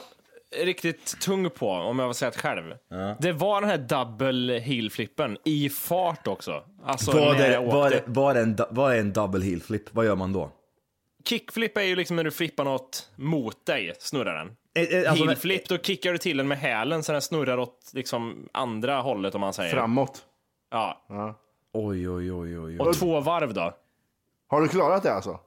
riktigt 0.57 1.21
tung 1.21 1.51
på, 1.51 1.71
om 1.71 1.99
jag 1.99 2.09
får 2.09 2.13
säga 2.13 2.31
det 2.31 2.39
själv, 2.39 2.75
det 3.19 3.33
var 3.33 3.61
den 3.61 3.71
här 3.71 3.79
double 3.79 4.59
heel-flippen 4.59 5.37
i 5.45 5.69
fart 5.69 6.27
också. 6.27 6.65
Alltså 6.85 7.11
åkte. 7.11 7.47
är, 7.93 8.03
vad, 8.07 8.37
är 8.37 8.43
en, 8.43 8.57
är 8.77 9.01
en 9.01 9.13
double 9.13 9.45
heel 9.45 9.63
flip? 9.63 9.95
Vad 9.95 10.07
gör 10.07 10.17
man 10.17 10.33
då? 10.33 10.51
Kickflip 11.25 11.77
är 11.77 11.83
ju 11.83 11.97
liksom 11.97 12.17
när 12.17 12.25
du 12.25 12.31
flippar 12.31 12.65
något 12.65 13.11
mot 13.17 13.67
dig, 13.67 13.93
snurrar 13.99 14.35
den. 14.35 14.57
Eh, 14.75 14.99
eh, 14.99 15.11
alltså, 15.11 15.25
Heelflip, 15.25 15.69
då 15.69 15.79
kickar 15.79 16.13
du 16.13 16.19
till 16.19 16.37
den 16.37 16.49
med 16.49 16.59
hälen 16.59 17.03
så 17.03 17.13
den 17.13 17.23
snurrar 17.23 17.59
åt 17.59 17.91
liksom 17.93 18.49
andra 18.53 19.01
hållet 19.01 19.35
om 19.35 19.41
man 19.41 19.53
säger. 19.53 19.71
Framåt. 19.71 20.25
Ja. 20.71 21.05
Oj, 21.73 22.11
oj, 22.11 22.33
oj, 22.33 22.59
oj. 22.59 22.79
Och 22.79 22.95
två 22.95 23.21
varv 23.21 23.55
då. 23.55 23.75
Har 24.47 24.61
du 24.61 24.69
klarat 24.69 25.03
det 25.03 25.13
alltså? 25.13 25.41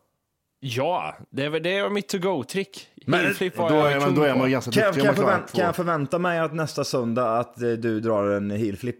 Ja, 0.65 1.15
det 1.29 1.45
är, 1.45 1.49
väl- 1.49 1.63
det 1.63 1.77
är 1.77 1.89
mitt 1.89 2.07
to-go-trick. 2.07 2.87
Men- 3.05 3.23
var 3.55 3.69
Då 3.69 3.75
jag 3.75 3.91
är 3.91 3.99
man, 3.99 4.07
kung 4.07 4.15
då 4.15 4.23
är 4.23 4.35
man 4.35 4.51
ganska 4.51 4.71
Kan 4.71 4.83
jag, 4.83 4.89
duktig 4.93 5.01
kan, 5.03 5.07
jag 5.07 5.15
förvänta, 5.15 5.47
kan 5.55 5.65
jag 5.65 5.75
förvänta 5.75 6.19
mig 6.19 6.39
att 6.39 6.53
nästa 6.53 6.83
söndag 6.83 7.37
att 7.39 7.61
eh, 7.61 7.69
du 7.69 7.99
drar 7.99 8.29
en 8.31 8.51
heelflip? 8.51 8.95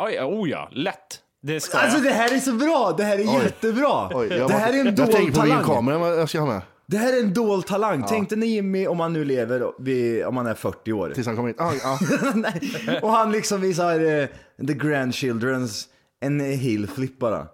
Oj, 0.00 0.20
oh 0.20 0.48
ja, 0.50 0.68
lätt. 0.72 0.96
Det 1.42 1.60
ska 1.60 1.78
Alltså 1.78 1.96
jag. 1.98 2.04
det 2.06 2.10
här 2.12 2.34
är 2.34 2.38
så 2.38 2.52
bra! 2.52 2.94
Det 2.96 3.04
här 3.04 3.18
är 3.18 3.42
jättebra! 3.42 4.08
Oj, 4.14 4.28
jag 4.32 4.48
det 4.48 4.54
här 4.54 4.72
är 4.72 4.78
en 4.80 4.86
Jag 4.86 4.94
dold 4.94 5.10
på 5.10 5.32
talang. 5.32 5.48
videokameran 5.58 6.02
jag 6.18 6.28
ska 6.28 6.40
ha 6.40 6.46
med. 6.46 6.62
Det 6.86 6.96
här 6.96 7.12
är 7.18 7.20
en 7.22 7.34
dold 7.34 7.66
talang. 7.66 8.04
Tänk 8.08 8.28
dig 8.28 8.38
när 8.38 8.46
Jimmy, 8.46 8.86
om 8.86 9.00
han 9.00 9.12
nu 9.12 9.24
lever, 9.24 9.72
vid, 9.78 10.24
om 10.24 10.36
han 10.36 10.46
är 10.46 10.54
40 10.54 10.92
år. 10.92 11.12
Tills 11.14 11.26
han 11.26 11.36
kommer 11.36 11.48
in. 11.48 11.54
Ah, 11.58 11.72
ja. 11.82 11.98
Nej. 12.34 12.60
Och 13.02 13.10
han 13.10 13.32
liksom 13.32 13.60
visar 13.60 14.20
eh, 14.20 14.26
the 14.66 14.74
grandchildrens 14.74 15.88
en 16.20 16.40
heelflip 16.40 17.18
bara. 17.18 17.46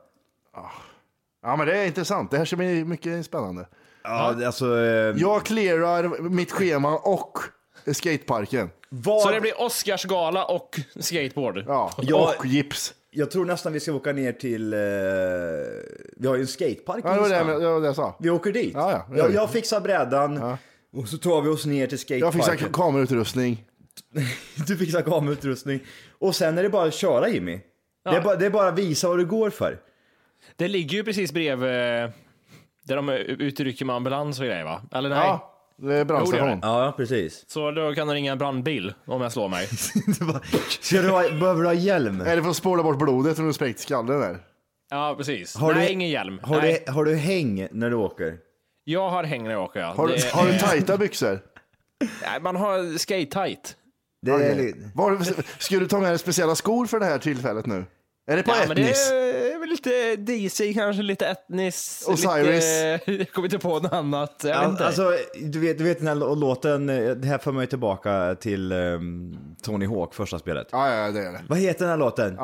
Ja, 1.47 1.57
men 1.57 1.67
det 1.67 1.77
är 1.79 1.87
intressant. 1.87 2.31
Det 2.31 2.39
här 2.39 2.45
ska 2.45 2.57
bli 2.57 2.85
mycket 2.85 3.27
spännande. 3.27 3.67
Ja, 4.03 4.47
alltså... 4.47 4.79
Eh, 4.79 5.15
Jag 5.17 5.45
clearar 5.45 6.29
mitt 6.29 6.53
schema 6.53 6.99
och 6.99 7.39
skateparken. 7.93 8.71
vad, 8.89 9.23
Så 9.23 9.31
det 9.31 9.41
blir 9.41 9.61
Oscarsgala 9.63 10.45
och 10.45 10.81
skateboard. 11.01 11.65
Ja, 11.67 11.93
Ja. 12.03 12.35
och 12.39 12.47
gips. 12.47 12.95
Jag 13.11 13.31
tror 13.31 13.45
nästan 13.45 13.73
vi 13.73 13.81
ska 13.81 13.93
åka 13.93 14.13
ner 14.13 14.33
till... 14.33 14.73
Eh, 14.73 14.79
vi 16.17 16.27
har 16.27 16.35
ju 16.35 16.41
en 16.41 16.47
skatepark 16.47 17.05
Ja, 17.05 17.15
det 17.15 17.21
var 17.21 17.29
det, 17.29 17.35
det, 17.61 17.69
var 17.71 17.81
det 17.81 17.87
jag 17.87 17.97
sa. 17.97 18.17
Vi 18.21 18.31
åker 18.31 18.53
dit. 18.53 18.73
Ja, 18.75 18.91
ja, 18.93 19.07
det 19.11 19.17
gör 19.17 19.25
jag, 19.25 19.29
vi. 19.29 19.35
jag 19.35 19.51
fixar 19.51 19.81
brädan 19.81 20.57
och 20.97 21.09
så 21.09 21.19
tar 21.19 21.41
vi 21.43 21.49
oss 21.49 21.67
ner 21.67 21.87
till 21.87 21.99
Jag 21.99 22.01
skateparken. 22.01 22.57
fixar 22.59 22.73
kamerautrustning. 22.73 23.65
Du 24.67 24.77
fixar 24.77 25.03
kamerautrustning. 25.03 25.81
Och 26.19 26.37
sen 26.37 26.59
är 26.59 26.63
det 26.63 26.69
bara 26.69 26.87
att 26.89 26.95
köra 26.95 27.29
Jimmy. 27.29 27.61
Det, 28.05 28.17
är 28.17 28.21
bara, 28.23 28.37
det 28.37 28.47
är 28.47 28.51
bara 28.51 28.69
att 28.69 28.79
visa 28.79 29.09
vad 29.09 29.19
du 29.19 29.27
går 29.27 29.51
för. 29.51 29.79
Det 30.57 30.69
ligger 30.69 30.97
ju 30.97 31.05
precis 31.05 31.33
bredvid 31.33 31.69
eh, 31.69 32.11
där 32.85 32.97
de 32.97 33.09
utrycker 33.09 33.85
med 33.85 33.97
ambulans 33.97 34.41
och 34.41 34.47
grejer 34.47 34.65
va? 34.65 34.83
Eller 34.93 35.09
nej? 35.09 35.19
Ja, 35.19 35.53
det 35.79 35.87
är 35.87 35.93
Jo, 35.93 35.99
det 35.99 36.05
brandstation. 36.05 36.59
Ja, 36.63 36.95
precis. 36.97 37.45
Så 37.51 37.71
då 37.71 37.95
kan 37.95 38.09
det 38.09 38.15
ringa 38.15 38.33
en 38.33 38.39
brandbil 38.39 38.95
om 39.07 39.23
jag 39.23 39.33
slår 39.33 39.49
mig. 39.49 39.67
Ska 40.81 41.03
du 41.03 41.09
ha, 41.09 41.23
behöver 41.23 41.61
du 41.63 41.67
ha 41.67 41.75
hjälm? 41.75 42.21
Är 42.21 42.37
det 42.37 42.43
för 42.43 42.51
att 42.51 42.57
spola 42.57 42.83
bort 42.83 42.99
blodet 42.99 43.39
om 43.39 43.47
du 43.47 43.53
spräckt 43.53 43.81
skallen 43.81 44.21
där? 44.21 44.39
Ja, 44.91 45.15
precis. 45.19 45.57
Har 45.57 45.75
nej, 45.75 45.87
du- 45.87 45.93
ingen 45.93 46.09
hjälm. 46.09 46.41
Har 46.43 46.57
nej. 46.63 46.83
du, 46.87 46.93
har 46.93 47.05
du 47.05 47.15
häng 47.17 47.69
när 47.71 47.91
du 47.91 47.97
åker? 47.97 48.37
Jag 48.85 49.11
har 49.11 49.25
häng 49.25 49.43
när 49.45 49.51
jag 49.51 49.63
åker, 49.63 49.81
ja. 49.81 49.95
Har, 49.97 50.07
du, 50.09 50.15
Det- 50.15 50.31
har 50.33 50.47
du 50.47 50.59
tajta 50.59 50.97
byxor? 50.99 51.41
Nej, 52.23 52.41
man 52.41 52.57
har 52.57 52.99
skate-tight. 52.99 53.77
Det 54.23 54.31
är, 54.33 54.97
Var, 54.97 55.19
ska 55.63 55.79
du 55.79 55.89
ta 55.89 55.99
med 56.01 56.11
dig 56.11 56.19
speciella 56.19 56.55
skor 56.55 56.87
för 56.87 57.01
det 57.01 57.07
här 57.07 57.19
tillfället 57.19 57.67
nu? 57.67 57.85
Är 58.29 58.37
det 58.37 58.43
på 58.43 58.51
Ja, 58.51 58.65
men 58.69 58.77
det 58.77 58.83
Etnis? 58.83 59.11
är 59.13 59.59
väl 59.61 59.69
lite 59.69 60.17
DC, 60.17 60.75
kanske 60.75 61.03
lite 61.03 61.27
etnis. 61.27 62.05
Osiris. 62.09 62.47
Lite, 62.47 63.01
jag 63.13 63.31
kommer 63.33 63.47
inte 63.47 63.59
på 63.59 63.69
något 63.69 63.93
annat. 63.93 64.41
Jag 64.45 64.49
vet 64.51 64.59
Al- 64.59 64.71
inte. 64.71 64.87
Alltså, 64.87 65.13
du 65.41 65.59
vet, 65.59 65.79
du 65.79 65.85
vet 65.85 65.99
den 65.99 66.07
här 66.09 66.15
lå- 66.15 66.35
låten, 66.37 66.89
eh, 66.89 67.11
det 67.11 67.29
här 67.29 67.39
för 67.39 67.53
mig 67.53 67.67
tillbaka 67.67 68.35
till 68.41 68.73
ehm, 68.73 69.37
Tony 69.63 69.87
Hawk, 69.87 70.15
första 70.15 70.39
spelet. 70.39 70.69
Ja, 70.73 70.95
ja, 70.95 71.11
det 71.11 71.21
är 71.21 71.33
det. 71.33 71.41
Vad 71.49 71.59
heter 71.59 71.81
den 71.81 71.89
här 71.91 71.97
låten? 71.99 72.37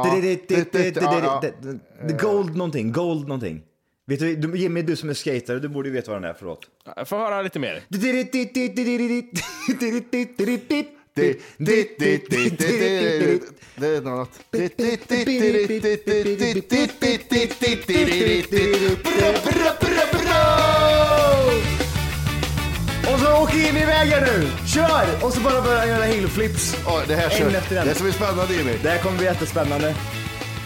Gold 2.21 2.57
någonting, 2.57 2.93
Gold 2.93 3.29
någonting. 3.29 3.63
Vet 4.07 4.21
du, 4.21 4.37
du- 4.37 4.59
Jimmy, 4.59 4.83
du 4.83 4.97
som 4.97 5.09
är 5.11 5.15
skater, 5.15 5.57
du 5.57 5.69
borde 5.69 5.89
ju 5.89 5.95
veta 5.95 6.11
vad 6.11 6.23
den 6.23 6.31
är 6.31 6.35
för 6.35 6.45
låt. 6.47 6.61
Jag 6.97 7.09
får 7.09 7.17
höra 7.17 7.43
lite 7.43 7.59
mer. 7.59 7.83
Och 23.13 23.21
så 23.21 23.43
åker 23.43 23.69
in 23.69 23.77
i 23.77 23.85
vägen 23.87 24.25
nu! 24.25 24.49
Kör! 24.67 25.07
Och 25.23 25.33
så 25.33 25.41
bara 25.41 25.63
börja 25.63 25.87
göra 25.87 26.05
hillflips. 26.05 26.77
Det 27.07 27.15
här 27.15 27.31
ska 27.95 28.05
bli 28.05 28.13
spännande 28.13 28.55
Jimmy. 28.55 28.73
Det 28.83 28.91
här 28.91 28.99
kommer 28.99 29.17
bli 29.17 29.27
jättespännande. 29.27 29.95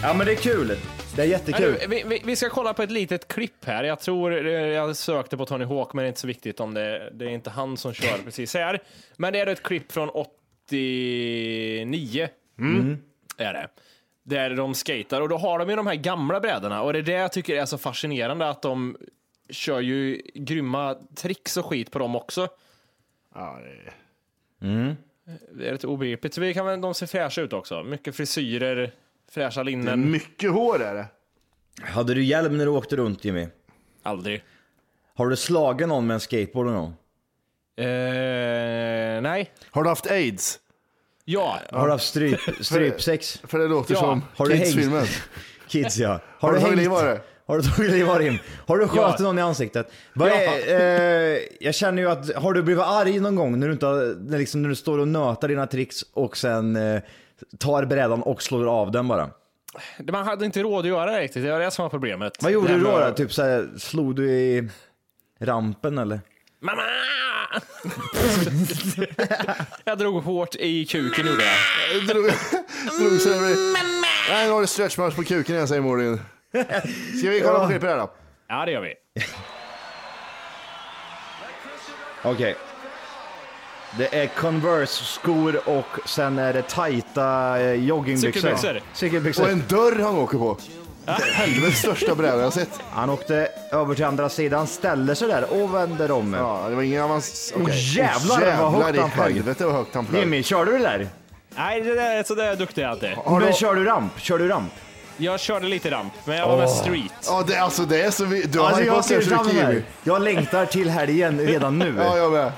Ja 0.01 0.13
men 0.13 0.25
det 0.27 0.31
är 0.31 0.35
kul. 0.35 0.77
Det 1.17 1.23
är 1.23 1.27
jättekul. 1.27 1.77
nu, 1.81 1.87
vi, 1.87 2.03
vi, 2.07 2.21
vi 2.25 2.35
ska 2.35 2.49
kolla 2.49 2.73
på 2.73 2.83
ett 2.83 2.91
litet 2.91 3.27
klipp 3.27 3.65
här. 3.65 3.83
Jag 3.83 3.99
tror 3.99 4.45
eh, 4.47 4.51
jag 4.51 4.95
sökte 4.95 5.37
på 5.37 5.45
Tony 5.45 5.65
Hawk, 5.65 5.93
men 5.93 6.03
det 6.03 6.05
är 6.05 6.07
inte 6.07 6.19
så 6.19 6.27
viktigt 6.27 6.59
om 6.59 6.73
det, 6.73 7.09
det 7.13 7.25
är 7.25 7.29
inte 7.29 7.49
han 7.49 7.77
som 7.77 7.93
kör 7.93 8.17
precis 8.23 8.53
här. 8.53 8.83
Men 9.17 9.33
det 9.33 9.39
är 9.39 9.47
ett 9.47 9.63
klipp 9.63 9.91
från 9.91 10.09
89. 10.09 12.29
Är 13.37 13.53
det. 13.53 13.67
Där 14.23 14.49
de 14.55 14.73
skater 14.73 15.21
och 15.21 15.29
då 15.29 15.37
har 15.37 15.59
de 15.59 15.69
ju 15.69 15.75
de 15.75 15.87
här 15.87 15.95
gamla 15.95 16.39
brädorna 16.39 16.81
och 16.81 16.93
det 16.93 16.99
är 16.99 17.03
det 17.03 17.11
jag 17.11 17.31
tycker 17.31 17.55
är 17.55 17.65
så 17.65 17.77
fascinerande 17.77 18.49
att 18.49 18.61
de 18.61 18.97
kör 19.49 19.79
ju 19.79 20.21
grymma 20.33 20.95
tricks 21.15 21.57
och 21.57 21.65
skit 21.65 21.91
på 21.91 21.99
dem 21.99 22.15
också. 22.15 22.47
Ja, 23.35 23.59
det 23.63 23.69
är- 23.69 23.93
Det 25.53 25.67
är 25.67 25.71
lite 25.71 25.87
obegripligt. 25.87 26.33
Så 26.33 26.41
vi 26.41 26.53
kan 26.53 26.65
väl, 26.65 26.81
de 26.81 26.93
ser 26.93 27.05
fräscha 27.05 27.41
ut 27.41 27.53
också. 27.53 27.83
Mycket 27.83 28.15
frisyrer, 28.15 28.91
fräscha 29.31 29.63
det 29.63 29.69
är 29.69 29.71
linnen. 29.71 30.11
mycket 30.11 30.51
hår 30.51 30.81
är 30.81 30.95
det. 30.95 31.05
Hade 31.81 32.13
du 32.13 32.23
hjälm 32.23 32.57
när 32.57 32.65
du 32.65 32.71
åkte 32.71 32.95
runt 32.95 33.25
Jimmy? 33.25 33.47
Aldrig. 34.03 34.43
Har 35.15 35.27
du 35.27 35.35
slagit 35.35 35.87
någon 35.87 36.07
med 36.07 36.13
en 36.13 36.19
skateboard 36.19 36.65
någon 36.65 36.75
gång? 36.75 36.93
Eh, 37.85 39.21
nej. 39.21 39.51
Har 39.71 39.83
du 39.83 39.89
haft 39.89 40.11
aids? 40.11 40.59
Ja. 41.25 41.59
Har 41.71 41.85
du 41.85 41.91
haft 41.91 42.05
stryp, 42.07 42.39
strypsex? 42.61 43.41
För 43.43 43.59
det 43.59 43.67
låter 43.67 43.93
Ja. 43.93 43.99
som 43.99 44.23
Har 44.35 44.45
du 44.45 44.53
hängt? 44.55 44.65
Kids-filmen. 44.65 45.05
Kids 45.67 45.97
ja. 45.97 46.19
Har 46.39 46.51
du 46.53 46.59
tagit 46.59 46.67
hängt? 46.67 46.77
liv 46.81 46.93
av 46.93 47.03
det? 47.03 47.21
Har 47.45 47.57
du 47.57 47.63
tagit 47.63 47.91
liv 47.91 48.09
av 48.09 48.19
Rim? 48.19 48.37
Har 48.67 48.77
du 48.77 48.87
skjutit 48.87 49.15
Ja. 49.19 49.23
någon 49.23 49.39
i 49.39 49.41
ansiktet? 49.41 49.91
Vad 50.13 50.29
Ja. 50.29 50.35
är, 50.35 51.33
eh, 51.35 51.39
jag 51.59 51.75
känner 51.75 52.01
ju 52.01 52.09
att, 52.09 52.35
har 52.35 52.53
du 52.53 52.63
blivit 52.63 52.83
arg 52.83 53.19
någon 53.19 53.35
gång 53.35 53.59
när 53.59 53.67
du, 53.67 53.73
inte 53.73 53.85
har, 53.85 54.15
när, 54.19 54.37
liksom, 54.37 54.61
när 54.61 54.69
du 54.69 54.75
står 54.75 54.97
och 54.99 55.07
nötar 55.07 55.47
dina 55.47 55.67
tricks 55.67 56.01
och 56.13 56.37
sen 56.37 56.75
eh, 56.75 57.01
tar 57.59 57.85
brädan 57.85 58.21
och 58.23 58.41
slår 58.41 58.65
av 58.81 58.91
den 58.91 59.07
bara? 59.07 59.29
Man 60.11 60.27
hade 60.27 60.45
inte 60.45 60.63
råd 60.63 60.79
att 60.79 60.85
göra 60.87 61.11
det 61.11 61.19
riktigt, 61.19 61.43
det 61.43 61.51
var 61.51 61.59
det 61.59 61.71
som 61.71 61.83
var 61.83 61.89
problemet. 61.89 62.43
Vad 62.43 62.51
gjorde 62.51 62.67
du 62.67 62.73
här 62.73 62.79
då? 62.91 62.97
med- 62.97 63.07
då? 63.07 63.13
Typ 63.13 63.33
såhär, 63.33 63.69
slog 63.77 64.15
du 64.15 64.31
i 64.31 64.69
rampen 65.39 65.97
eller? 65.97 66.19
Mamma! 66.59 66.81
jag 69.83 69.97
drog 69.97 70.23
hårt 70.23 70.55
i 70.55 70.85
kuken 70.85 71.27
gjorde 71.27 71.43
jag. 71.43 71.55
Drog, 72.07 72.25
drog 72.99 73.19
så 73.21 73.29
det 73.29 73.39
blir... 73.39 73.73
Nej, 74.29 74.45
nu 74.47 74.51
har 74.51 74.61
du 74.61 74.67
stretchmarsch 74.67 75.15
på 75.15 75.23
kuken 75.23 75.55
igen 75.55 75.67
säger 75.67 75.81
Morin. 75.81 76.21
Ska 77.19 77.29
vi 77.29 77.41
kolla 77.41 77.59
på 77.59 77.67
klippet 77.69 77.89
här 77.89 77.97
då? 77.97 78.11
Ja, 78.47 78.65
det 78.65 78.71
gör 78.71 78.81
vi. 78.81 78.93
Okej. 82.23 82.55
Det 83.97 84.15
är 84.21 84.27
Converse-skor 84.27 85.69
och 85.69 85.85
sen 86.09 86.39
är 86.39 86.53
det 86.53 86.61
tajta 86.61 87.59
eh, 87.59 87.73
joggingbyxor. 87.73 88.31
Cykelbyxor. 88.41 88.81
Cykelbyxor. 88.93 89.43
Och 89.43 89.49
en 89.49 89.63
dörr 89.69 89.99
han 90.03 90.15
åker 90.17 90.37
på. 90.37 90.57
Helvetes 91.33 91.79
största 91.79 92.15
bräda 92.15 92.37
jag 92.37 92.43
har 92.43 92.51
sett. 92.51 92.79
Han 92.91 93.09
åkte 93.09 93.47
över 93.71 93.95
till 93.95 94.05
andra 94.05 94.29
sidan, 94.29 94.67
ställer 94.67 95.15
sig 95.15 95.27
där 95.27 95.61
och 95.63 95.75
vänder 95.75 96.11
om. 96.11 96.33
Ja, 96.33 96.65
det 96.69 96.75
var 96.75 96.83
ingen 96.83 97.03
avans... 97.03 97.53
Åh, 97.55 97.61
okej. 97.63 97.95
jävlar, 97.97 98.57
Åh, 98.61 98.71
vad 98.73 98.83
högt 98.83 98.97
i 98.97 98.99
han 98.99 99.11
flög. 99.11 99.33
helvete 99.35 99.65
vad 99.65 99.75
högt 99.75 99.95
han 99.95 100.05
flög. 100.05 100.21
Jimmy, 100.21 100.43
körde 100.43 100.71
du 100.71 100.77
det 100.77 100.83
där? 100.83 101.07
Nej, 101.55 101.81
det 101.81 101.95
där, 101.95 102.23
så 102.23 102.35
där 102.35 102.43
är 102.43 102.47
jag 102.47 102.57
duktig 102.57 102.81
jag 102.81 102.93
inte. 102.93 103.17
Har 103.25 103.39
Men 103.39 103.47
du- 103.51 103.53
kör 103.57 103.75
du 103.75 103.83
ramp? 103.85 104.19
Kör 104.19 104.37
du 104.39 104.47
ramp? 104.47 104.73
Jag 105.17 105.39
körde 105.39 105.67
lite 105.67 105.91
ramp, 105.91 106.13
men 106.25 106.37
jag 106.37 106.47
var 106.47 106.57
mest 106.57 106.77
street. 106.77 107.11
Ja, 107.25 107.43
det, 107.47 107.57
alltså 107.57 107.85
det 107.85 108.01
är 108.01 108.11
så 108.11 108.25
vi... 108.25 108.41
Du 108.43 108.59
har 108.59 108.65
Alltså, 108.67 108.83
jag 108.83 108.91
hypat 108.93 109.05
ser 109.05 109.17
det 109.17 109.23
så 109.23 109.29
fram 109.29 109.45
mycket 109.45 109.59
emot 109.61 109.67
det 109.69 109.73
Jimmy. 109.73 109.83
här. 110.03 110.11
Jag 110.13 110.21
längtar 110.21 110.65
till 110.65 110.89
helgen 110.89 111.39
redan 111.39 111.79
nu. 111.79 111.95
Ja, 112.05 112.17
jag 112.17 112.31
med. 112.31 112.51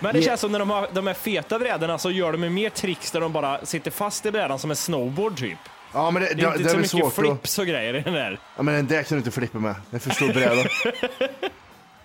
Men 0.00 0.14
det 0.14 0.22
känns 0.22 0.40
som 0.40 0.52
när 0.52 0.58
de 0.58 0.70
har 0.70 0.88
de 0.92 1.06
här 1.06 1.14
feta 1.14 1.58
brädorna 1.58 1.98
så 1.98 2.10
gör 2.10 2.32
de 2.32 2.42
ju 2.44 2.50
mer 2.50 2.70
tricks 2.70 3.10
där 3.10 3.20
de 3.20 3.32
bara 3.32 3.66
sitter 3.66 3.90
fast 3.90 4.26
i 4.26 4.30
brädan 4.30 4.58
som 4.58 4.70
en 4.70 4.76
snowboard 4.76 5.36
typ. 5.38 5.58
Ja, 5.92 6.10
men 6.10 6.22
det, 6.22 6.28
Det 6.28 6.34
det, 6.34 6.42
är 6.42 6.50
det, 6.50 6.56
inte 6.56 6.68
är 6.68 6.70
så 6.70 6.76
mycket 6.76 6.90
svårt 6.90 7.12
flips 7.26 7.58
och 7.58 7.66
grejer 7.66 7.94
i 7.94 8.00
den 8.00 8.12
där. 8.14 8.38
Ja, 8.56 8.62
men 8.62 8.74
den 8.74 8.86
där 8.86 9.02
kan 9.02 9.16
du 9.16 9.16
inte 9.16 9.30
flippa 9.30 9.58
med. 9.58 9.74
Det 9.90 9.96
är 9.96 10.00
för 10.00 10.10
stor 10.10 10.32
bräda. 10.32 10.62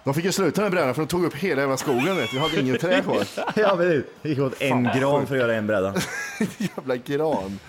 De 0.03 0.13
fick 0.13 0.25
ju 0.25 0.31
sluta 0.31 0.61
med 0.61 0.71
brädan 0.71 0.93
för 0.95 1.01
de 1.01 1.07
tog 1.07 1.25
upp 1.25 1.35
hela 1.35 1.61
jävla 1.61 1.77
skogen. 1.77 2.15
Vet 2.17 2.31
du. 2.31 2.37
Vi 2.37 2.43
hade 2.43 2.59
ingen 2.61 2.77
trä 2.77 3.01
kvar. 3.01 3.17
Ja, 3.55 3.75
men 3.75 4.03
det 4.21 4.29
gick 4.29 4.39
åt 4.39 4.61
en 4.61 4.83
vad 4.83 4.99
gran 4.99 5.27
för 5.27 5.35
att 5.35 5.41
göra 5.41 5.53
en 5.55 5.67
bräda. 5.67 5.93
Jävla 6.57 6.95
gran. 6.95 7.59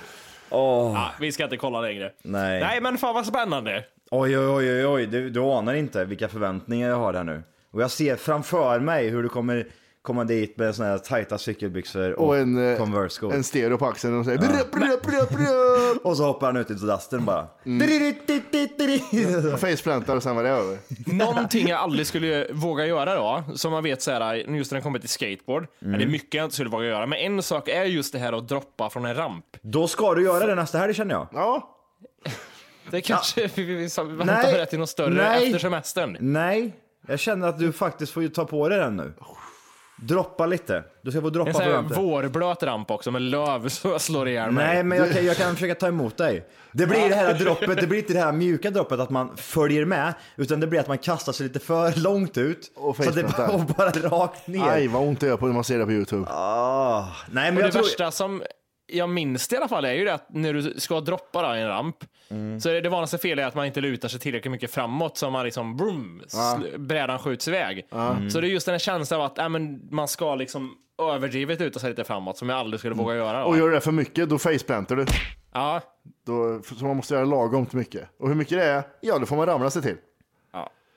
Åh, 0.51 0.93
Ja, 0.95 1.11
vi 1.21 1.33
ska 1.33 1.45
inte 1.45 1.57
kolla 1.57 1.81
längre. 1.81 2.11
nej. 2.23 2.61
Nej, 2.61 2.81
men 2.81 2.99
fan 2.99 3.15
vad 3.15 3.27
spännande. 3.27 3.85
Oj, 4.11 4.39
oj, 4.39 4.47
oj, 4.49 4.71
oj, 4.73 4.87
oj. 4.87 5.07
Du, 5.07 5.31
du 5.31 5.41
anar 5.41 5.75
inte 5.75 6.05
vilka 6.05 6.29
förväntningar 6.29 6.89
jag 6.89 6.97
har 6.97 7.15
här 7.15 7.25
nu. 7.25 7.43
Och 7.71 7.83
jag 7.83 7.91
ser 7.91 8.17
framför 8.17 8.81
mig 8.81 9.09
hur 9.09 9.23
du 9.23 9.29
kommer 9.29 9.67
komma 10.03 10.25
dit 10.25 10.57
med 10.59 10.75
såna 10.75 10.89
här 10.89 10.99
tajta 10.99 11.39
cykelbyxor 11.39 12.13
och, 12.13 12.27
Och 12.29 12.37
en, 12.37 12.73
eh, 12.73 12.79
Converse-skor. 12.79 13.35
en 13.35 13.45
stereo 13.45 13.79
på 13.79 13.87
axeln 13.87 14.19
och 14.19 14.25
säger 14.25 14.39
brö, 14.39 14.49
brö, 14.73 14.97
brö, 15.03 15.37
brö. 15.37 15.47
Och 16.05 16.17
så 16.17 16.25
hoppar 16.25 16.47
han 16.47 16.57
ut 16.57 16.71
i 16.71 16.75
dasten 16.75 17.25
bara. 17.25 17.47
Och 19.55 19.61
faceplantar 19.61 20.17
och 20.17 20.23
sen 20.23 20.37
var 20.37 20.43
det 20.43 20.49
över. 20.49 20.79
Någonting 21.07 21.69
jag 21.69 21.81
aldrig 21.81 22.07
skulle 22.07 22.47
våga 22.53 22.87
göra 22.87 23.15
då, 23.15 23.45
som 23.55 23.73
man 23.73 23.83
vet 23.85 24.03
så 24.03 24.11
här, 24.11 24.35
just 24.35 24.71
när 24.73 24.79
det 24.79 24.83
kommer 24.83 24.99
till 24.99 25.09
skateboard, 25.09 25.67
Mm. 25.83 25.99
det 25.99 26.05
är 26.05 26.09
mycket 26.09 26.35
jag 26.35 26.45
inte 26.45 26.55
skulle 26.55 26.71
våga 26.71 26.87
göra, 26.87 27.07
men 27.07 27.19
en 27.19 27.43
sak 27.43 27.69
är 27.69 27.85
just 27.85 28.13
det 28.13 28.19
här 28.19 28.33
att 28.33 28.49
droppa 28.49 28.91
från 28.91 29.05
en 29.05 29.15
ramp. 29.15 29.45
Då 29.63 29.89
ska 29.89 30.15
du 30.15 30.25
göra 30.25 30.47
det 30.47 30.55
nästa 30.55 30.79
helg 30.79 30.95
känner 30.95 31.15
jag. 31.15 31.29
Ja, 31.33 31.77
Det 32.91 33.01
kanske 33.01 33.51
vi, 33.55 33.63
vi, 33.65 33.75
vi 33.75 33.89
väntar 34.05 34.27
med 34.27 34.55
det 34.55 34.67
till 34.67 34.79
något 34.79 34.89
större 34.91 35.15
Nej. 35.29 35.47
efter 35.47 35.59
semestern. 35.59 36.17
Nej, 36.21 36.73
jag 37.07 37.21
känner 37.21 37.49
att 37.49 37.59
du 37.59 37.73
faktiskt 37.73 38.13
får 38.13 38.23
ju 38.23 38.29
ta 38.29 38.45
på 38.45 38.69
dig 38.69 38.79
den 38.79 38.97
nu. 38.97 39.13
Droppa 40.03 40.47
lite. 40.47 40.85
Du 41.03 41.11
ska 41.11 41.21
få 41.21 41.31
droppa 41.31 41.51
En 41.51 41.55
på 41.57 41.61
rampen. 41.71 41.97
vårblöt 42.05 42.63
ramp 42.63 42.91
också 42.91 43.11
med 43.11 43.23
löv 43.23 43.69
så 43.69 43.89
jag 43.89 44.01
slår 44.01 44.29
ihjäl 44.29 44.51
mig. 44.51 44.67
Nej, 44.67 44.85
men 44.85 44.99
jag 44.99 45.13
kan, 45.13 45.27
jag 45.27 45.37
kan 45.37 45.55
försöka 45.55 45.75
ta 45.75 45.87
emot 45.89 46.17
dig. 46.17 46.47
Det 46.73 46.87
blir 46.87 47.09
det 47.09 47.15
här 47.15 47.35
droppet, 47.39 47.81
det 47.81 47.87
blir 47.87 47.99
inte 47.99 48.13
det 48.13 48.19
här 48.21 48.33
mjuka 48.33 48.71
droppet 48.71 49.01
att 49.01 49.11
man 49.11 49.37
följer 49.37 49.85
med, 49.85 50.15
utan 50.37 50.61
det 50.61 50.67
blir 50.67 50.81
att 50.81 50.89
man 50.89 50.99
kastar 50.99 51.33
sig 51.33 51.47
lite 51.47 51.59
för 51.59 52.01
långt 52.01 52.39
ut. 52.39 52.73
Och 52.77 52.97
så 52.97 53.09
att 53.09 53.15
det 53.15 53.49
och 53.53 53.61
bara 53.61 53.91
rakt 53.91 54.47
ner. 54.47 54.69
aj 54.71 54.89
vad 54.89 55.03
ont 55.03 55.21
det 55.21 55.27
gör 55.27 55.37
på 55.37 55.47
när 55.47 55.55
man 55.55 55.65
ser 55.65 55.79
det 55.79 55.85
på 55.87 55.93
YouTube. 55.93 56.27
Ah, 56.31 57.05
nej, 57.31 57.51
men 57.53 57.57
Och 57.57 57.63
jag 57.63 57.69
det 57.69 57.73
tror... 57.73 57.83
värsta 57.83 58.11
som 58.11 58.43
jag 58.87 59.09
minns 59.09 59.49
det 59.49 59.55
i 59.55 59.57
alla 59.57 59.69
fall 59.69 59.85
är 59.85 59.93
ju 59.93 60.05
det 60.05 60.15
att 60.15 60.27
när 60.29 60.53
du 60.53 60.75
ska 60.81 61.01
droppa 61.01 61.43
då 61.43 61.49
en 61.49 61.67
ramp, 61.69 61.97
Mm. 62.31 62.61
så 62.61 62.69
är 62.71 62.81
det 62.83 62.89
vanligaste 62.89 63.19
felet 63.19 63.43
är 63.43 63.47
att 63.47 63.55
man 63.55 63.67
inte 63.67 63.81
lutar 63.81 64.09
sig 64.09 64.21
tillräckligt 64.21 64.51
mycket 64.53 64.71
framåt 64.71 65.17
så 65.19 65.31
man 65.31 65.45
liksom, 65.45 65.77
brum, 65.77 66.23
sl- 66.29 66.79
brädan 66.79 67.19
skjuts 67.19 67.49
iväg. 67.49 67.87
Mm. 67.93 68.31
Så 68.31 68.41
det 68.41 68.47
är 68.47 68.51
just 68.51 68.67
den 68.67 68.73
här 68.73 68.79
känslan 68.79 69.21
av 69.21 69.27
att 69.27 69.39
äh, 69.39 69.49
men 69.49 69.89
man 69.91 70.09
ska 70.09 70.35
liksom 70.35 70.75
överdrivet 71.03 71.61
luta 71.61 71.79
sig 71.79 71.91
lite 71.91 72.05
framåt 72.05 72.39
som 72.39 72.49
jag 72.49 72.59
aldrig 72.59 72.79
skulle 72.81 72.95
våga 72.95 73.15
göra. 73.15 73.41
Då. 73.41 73.47
Och 73.47 73.59
gör 73.59 73.69
du 73.69 73.75
det 73.75 73.81
för 73.81 73.93
mycket, 73.93 74.29
då 74.29 74.39
faceplantar 74.39 74.97
du. 74.97 75.07
Ja, 75.53 75.81
Då, 76.27 76.61
så 76.79 76.85
man 76.85 76.97
måste 76.97 77.15
göra 77.15 77.25
lagom 77.25 77.67
mycket. 77.73 78.09
Och 78.19 78.29
hur 78.29 78.35
mycket 78.35 78.59
det 78.59 78.65
är, 78.65 78.83
ja 79.01 79.19
det 79.19 79.27
får 79.27 79.37
man 79.37 79.47
ramla 79.47 79.71
sig 79.71 79.83
till. 79.83 79.97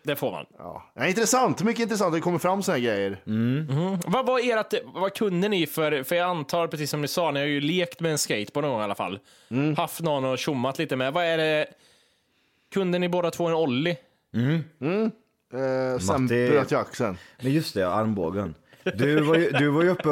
Det 0.03 0.15
får 0.15 0.31
man. 0.31 0.45
Ja. 0.57 0.91
Ja, 0.95 1.07
intressant, 1.07 1.63
mycket 1.63 1.83
intressant. 1.83 2.13
Det 2.13 2.19
kommer 2.19 2.39
fram 2.39 2.63
såna 2.63 2.77
här 2.77 2.83
grejer. 2.83 3.21
Vad 4.09 4.25
var 4.25 4.39
ert, 4.59 4.73
vad 4.93 5.13
kunde 5.13 5.47
ni 5.49 5.67
för, 5.67 6.03
för 6.03 6.15
jag 6.15 6.29
antar 6.29 6.67
precis 6.67 6.89
som 6.89 7.01
ni 7.01 7.07
sa, 7.07 7.31
ni 7.31 7.39
har 7.39 7.47
ju 7.47 7.61
lekt 7.61 7.99
med 7.99 8.11
en 8.11 8.17
skateboard 8.17 8.63
någon 8.65 8.71
gång 8.71 8.81
i 8.81 8.83
alla 8.83 8.95
fall. 8.95 9.19
Mm. 9.51 9.75
Haft 9.75 10.01
någon 10.01 10.25
och 10.25 10.37
tjommat 10.37 10.79
lite 10.79 10.95
med. 10.95 11.13
Vad 11.13 11.25
är 11.25 11.37
det, 11.37 11.65
kunde 12.73 12.99
ni 12.99 13.09
båda 13.09 13.31
två 13.31 13.47
en 13.47 13.53
ollie? 13.53 13.97
Eh, 14.31 15.99
sen 15.99 16.27
Matti- 16.27 16.49
bröt 16.49 16.71
jag 16.71 16.81
axeln. 16.81 17.17
Men 17.41 17.51
just 17.51 17.73
det, 17.73 17.87
armbågen. 17.89 18.55
Du 18.83 19.21
var 19.21 19.35
ju, 19.35 19.49
du 19.51 19.69
var 19.69 19.83
ju 19.83 19.89
uppe 19.89 20.09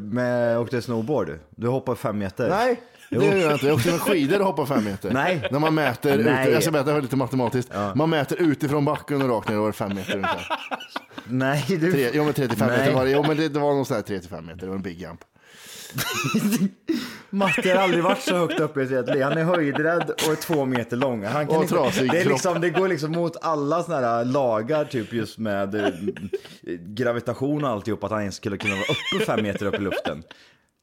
med, 0.00 0.58
åkte 0.58 0.82
snowboard. 0.82 1.38
Du 1.50 1.68
hoppade 1.68 1.96
fem 1.96 2.18
meter. 2.18 2.48
Nej, 2.48 2.80
det 3.10 3.16
Jo. 3.16 3.22
gör 3.22 3.36
jag 3.36 3.52
inte. 3.52 3.66
Jag 3.66 3.74
åkte 3.76 3.90
med 3.90 4.00
skidor 4.00 4.40
och 4.40 4.46
hoppade 4.46 4.68
fem 4.68 4.84
meter. 4.84 5.10
Nej. 5.10 5.48
När 5.50 5.58
man 5.58 5.74
mäter, 5.74 6.18
ut, 6.18 6.26
Nej. 6.26 6.50
jag 6.52 6.62
ska 6.62 6.72
mäta 6.72 6.98
lite 6.98 7.16
matematiskt. 7.16 7.72
Man 7.94 8.10
mäter 8.10 8.36
utifrån 8.42 8.84
backen 8.84 9.22
och 9.22 9.28
rakt 9.28 9.48
ner, 9.48 9.66
det 9.66 9.72
fem 9.72 9.94
meter 9.94 10.14
ungefär. 10.16 10.46
Nej, 11.24 11.64
du... 11.68 11.92
Tre, 11.92 12.10
jo 12.14 12.24
men 12.24 12.32
35 12.34 12.68
Nej. 12.68 12.78
meter 12.78 12.94
var 12.94 13.04
det. 13.04 13.10
Jo 13.10 13.24
men 13.26 13.36
det, 13.36 13.48
det 13.48 13.58
var 13.58 13.84
sådär 13.84 14.02
35 14.02 14.46
meter, 14.46 14.60
det 14.60 14.66
var 14.66 14.74
en 14.74 14.82
big 14.82 15.00
jump. 15.00 15.20
Matti 17.30 17.70
har 17.70 17.76
aldrig 17.82 18.04
varit 18.04 18.22
så 18.22 18.36
högt 18.36 18.60
uppe 18.60 18.82
i 18.82 18.86
sitt 18.86 19.08
liv. 19.08 19.22
Han 19.22 19.38
är 19.38 19.44
höjdrädd 19.44 20.10
och 20.10 20.32
är 20.32 20.36
två 20.42 20.64
meter 20.64 20.96
lång. 20.96 21.24
Han 21.24 21.46
kan 21.46 21.56
Och 21.56 21.62
inte, 21.62 21.74
trasig 21.74 22.10
det, 22.10 22.20
är 22.20 22.24
liksom, 22.24 22.60
det 22.60 22.70
går 22.70 22.88
liksom 22.88 23.12
mot 23.12 23.36
alla 23.42 23.82
såna 23.82 23.96
här 23.96 24.24
lagar, 24.24 24.84
typ 24.84 25.12
just 25.12 25.38
med 25.38 25.74
eh, 25.74 25.90
gravitation 26.78 27.64
och 27.64 27.70
alltihop, 27.70 28.04
att 28.04 28.10
han 28.10 28.20
ens 28.20 28.34
skulle 28.36 28.56
kunna 28.56 28.74
vara 28.74 28.84
uppe 29.16 29.24
fem 29.26 29.42
meter 29.42 29.66
upp 29.66 29.74
i 29.74 29.82
luften. 29.82 30.22